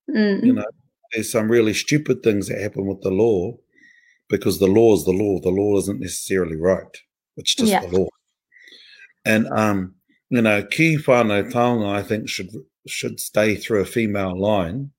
mm. 0.10 0.44
you 0.44 0.54
know, 0.54 0.66
there's 1.14 1.32
some 1.32 1.50
really 1.50 1.74
stupid 1.74 2.24
things 2.24 2.48
that 2.48 2.60
happen 2.60 2.86
with 2.86 3.02
the 3.02 3.12
law 3.12 3.56
because 4.30 4.60
the 4.60 4.68
law 4.68 4.94
is 4.94 5.06
the 5.06 5.12
law. 5.12 5.40
The 5.40 5.50
law 5.50 5.78
isn't 5.78 6.00
necessarily 6.00 6.58
right. 6.58 6.98
It's 7.38 7.56
just 7.56 7.72
yeah. 7.72 7.86
the 7.86 8.00
law. 8.00 8.08
And 9.26 9.48
um, 9.48 9.96
you 10.30 10.42
know, 10.42 10.64
ki 10.64 10.98
whānau 10.98 11.52
taonga, 11.52 11.90
I 11.94 12.04
think, 12.04 12.30
should 12.30 12.50
should 12.88 13.20
stay 13.20 13.56
through 13.56 13.82
a 13.82 13.86
female 13.86 14.40
line. 14.40 14.92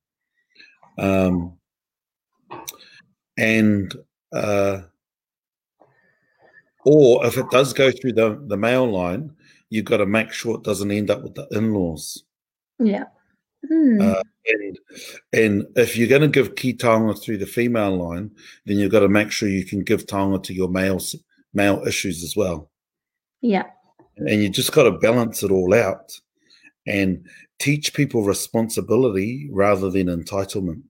Um, 0.98 1.58
and 3.36 3.94
uh, 4.32 4.80
or 6.84 7.26
if 7.26 7.36
it 7.36 7.50
does 7.50 7.72
go 7.72 7.90
through 7.90 8.12
the, 8.12 8.42
the 8.46 8.56
male 8.56 8.90
line, 8.90 9.34
you've 9.70 9.84
got 9.84 9.98
to 9.98 10.06
make 10.06 10.32
sure 10.32 10.56
it 10.56 10.64
doesn't 10.64 10.90
end 10.90 11.10
up 11.10 11.22
with 11.22 11.34
the 11.34 11.46
in-laws. 11.52 12.24
Yeah. 12.78 13.04
Hmm. 13.68 14.00
Uh, 14.00 14.22
and, 14.46 14.78
and 15.32 15.66
if 15.76 15.96
you're 15.96 16.08
going 16.08 16.22
to 16.22 16.28
give 16.28 16.56
ki 16.56 16.74
taonga 16.74 17.20
through 17.20 17.38
the 17.38 17.46
female 17.46 17.96
line, 17.96 18.30
then 18.64 18.78
you've 18.78 18.92
got 18.92 19.00
to 19.00 19.08
make 19.08 19.30
sure 19.30 19.48
you 19.48 19.64
can 19.64 19.82
give 19.82 20.06
taonga 20.06 20.42
to 20.44 20.54
your 20.54 20.68
male 20.68 21.00
male 21.52 21.82
issues 21.86 22.22
as 22.22 22.36
well. 22.36 22.70
Yeah. 23.40 23.64
And 24.16 24.42
you 24.42 24.48
just 24.48 24.72
got 24.72 24.84
to 24.84 24.92
balance 24.92 25.42
it 25.42 25.50
all 25.50 25.74
out 25.74 26.18
and 26.88 27.26
teach 27.58 27.92
people 27.92 28.22
responsibility 28.22 29.48
rather 29.52 29.90
than 29.90 30.06
entitlement. 30.06 30.82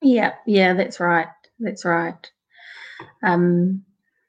Yeah, 0.00 0.32
yeah, 0.46 0.74
that's 0.74 1.00
right. 1.00 1.26
That's 1.58 1.84
right. 1.84 2.30
Um, 3.22 3.82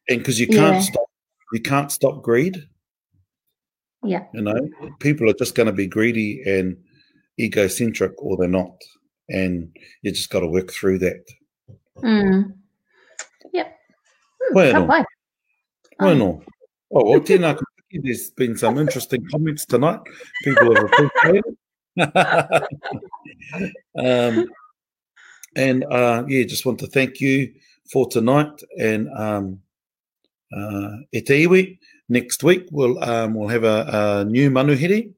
and 0.10 0.20
because 0.20 0.40
you 0.40 0.48
can't 0.48 0.76
yeah. 0.76 0.82
stop, 0.82 1.06
you 1.54 1.62
can't 1.62 1.92
stop 1.92 2.24
greed. 2.24 2.68
Yeah, 4.04 4.26
you 4.34 4.42
know, 4.42 4.60
people 5.00 5.30
are 5.30 5.34
just 5.34 5.56
going 5.56 5.68
to 5.68 5.74
be 5.74 5.88
greedy 5.88 6.42
and 6.46 6.76
egocentric, 7.40 8.14
or 8.18 8.36
they're 8.36 8.48
not, 8.48 8.76
and 9.30 9.70
you 10.02 10.12
just 10.12 10.32
got 10.32 10.40
to 10.40 10.48
work 10.48 10.72
through 10.72 11.00
that. 11.00 11.24
Mm. 11.98 12.54
Yep. 13.54 13.78
Hmm, 14.42 14.54
bueno. 14.54 14.88
Bueno. 16.00 16.32
Um, 16.32 16.46
oh, 16.92 17.10
well, 17.12 17.20
tēnā 17.22 17.56
There's 17.94 18.30
been 18.32 18.58
some 18.58 18.78
interesting 18.78 19.26
comments 19.30 19.66
tonight. 19.66 20.00
People 20.44 20.76
have 20.76 20.86
appreciated 20.86 21.58
um, 23.98 24.48
and 25.56 25.84
uh, 25.84 26.24
yeah, 26.28 26.44
just 26.44 26.66
want 26.66 26.80
to 26.80 26.88
thank 26.88 27.20
you 27.20 27.54
for 27.92 28.08
tonight. 28.08 28.62
And 28.80 29.10
um, 29.18 29.62
uh, 30.56 30.98
e 31.12 31.22
te 31.22 31.46
iwi. 31.46 31.78
Next 32.10 32.44
week 32.44 32.68
we'll 32.72 33.02
um, 33.04 33.36
we'll 33.36 33.50
have 33.50 33.64
a, 33.64 34.22
a, 34.22 34.26
new 34.26 34.50
manuhiri, 34.52 35.14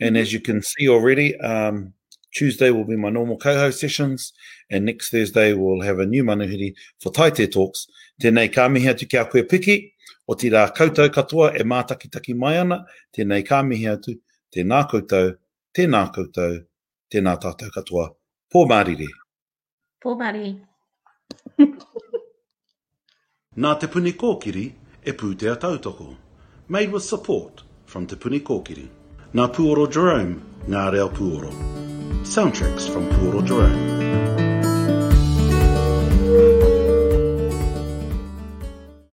and 0.00 0.16
as 0.16 0.32
you 0.32 0.40
can 0.40 0.62
see 0.62 0.88
already, 0.88 1.38
um, 1.40 1.92
Tuesday 2.32 2.70
will 2.70 2.84
be 2.84 2.96
my 2.96 3.10
normal 3.10 3.36
co-host 3.36 3.80
sessions, 3.80 4.32
and 4.70 4.86
next 4.86 5.10
Thursday 5.10 5.52
we'll 5.52 5.82
have 5.82 5.98
a 5.98 6.06
new 6.06 6.24
manuhiri 6.24 6.74
for 7.00 7.12
Taite 7.12 7.50
Talks. 7.52 7.86
Tēnei 8.22 8.52
ka 8.52 8.68
mihi 8.68 8.86
atu 8.86 9.08
kia 9.08 9.26
koe 9.26 9.42
piki, 9.42 9.92
o 10.30 10.36
te 10.38 10.50
rā 10.54 10.64
koutou 10.76 11.10
katoa 11.10 11.50
e 11.58 11.66
mātakitaki 11.66 12.36
mai 12.38 12.56
ana, 12.62 12.84
tēnei 13.14 13.42
ka 13.46 13.62
mihi 13.66 13.88
atu, 13.90 14.14
tēnā 14.54 14.84
koutou, 14.90 15.34
tēnā 15.74 16.04
koutou, 16.14 16.60
tēnā 17.10 17.36
tātou 17.42 17.74
katoa. 17.74 18.06
Pō 18.50 18.64
mārire. 18.70 19.08
Pō 20.02 20.14
mārire. 20.18 20.58
Nā 23.60 23.74
Te 23.78 23.88
Puni 23.90 24.12
Kōkiri 24.14 24.66
e 25.02 25.12
pūtea 25.12 25.56
tautoko. 25.58 26.14
Made 26.68 26.92
with 26.92 27.02
support 27.02 27.64
from 27.86 28.06
Te 28.06 28.16
Puni 28.16 28.40
Kōkiri. 28.40 28.88
Nā 29.34 29.48
Puoro 29.54 29.86
Jerome, 29.90 30.40
Ngā 30.66 30.90
Reo 30.92 31.08
Puoro. 31.08 31.50
Soundtracks 32.22 32.88
from 32.92 33.08
Puoro 33.10 33.46
Jerome. 33.46 33.99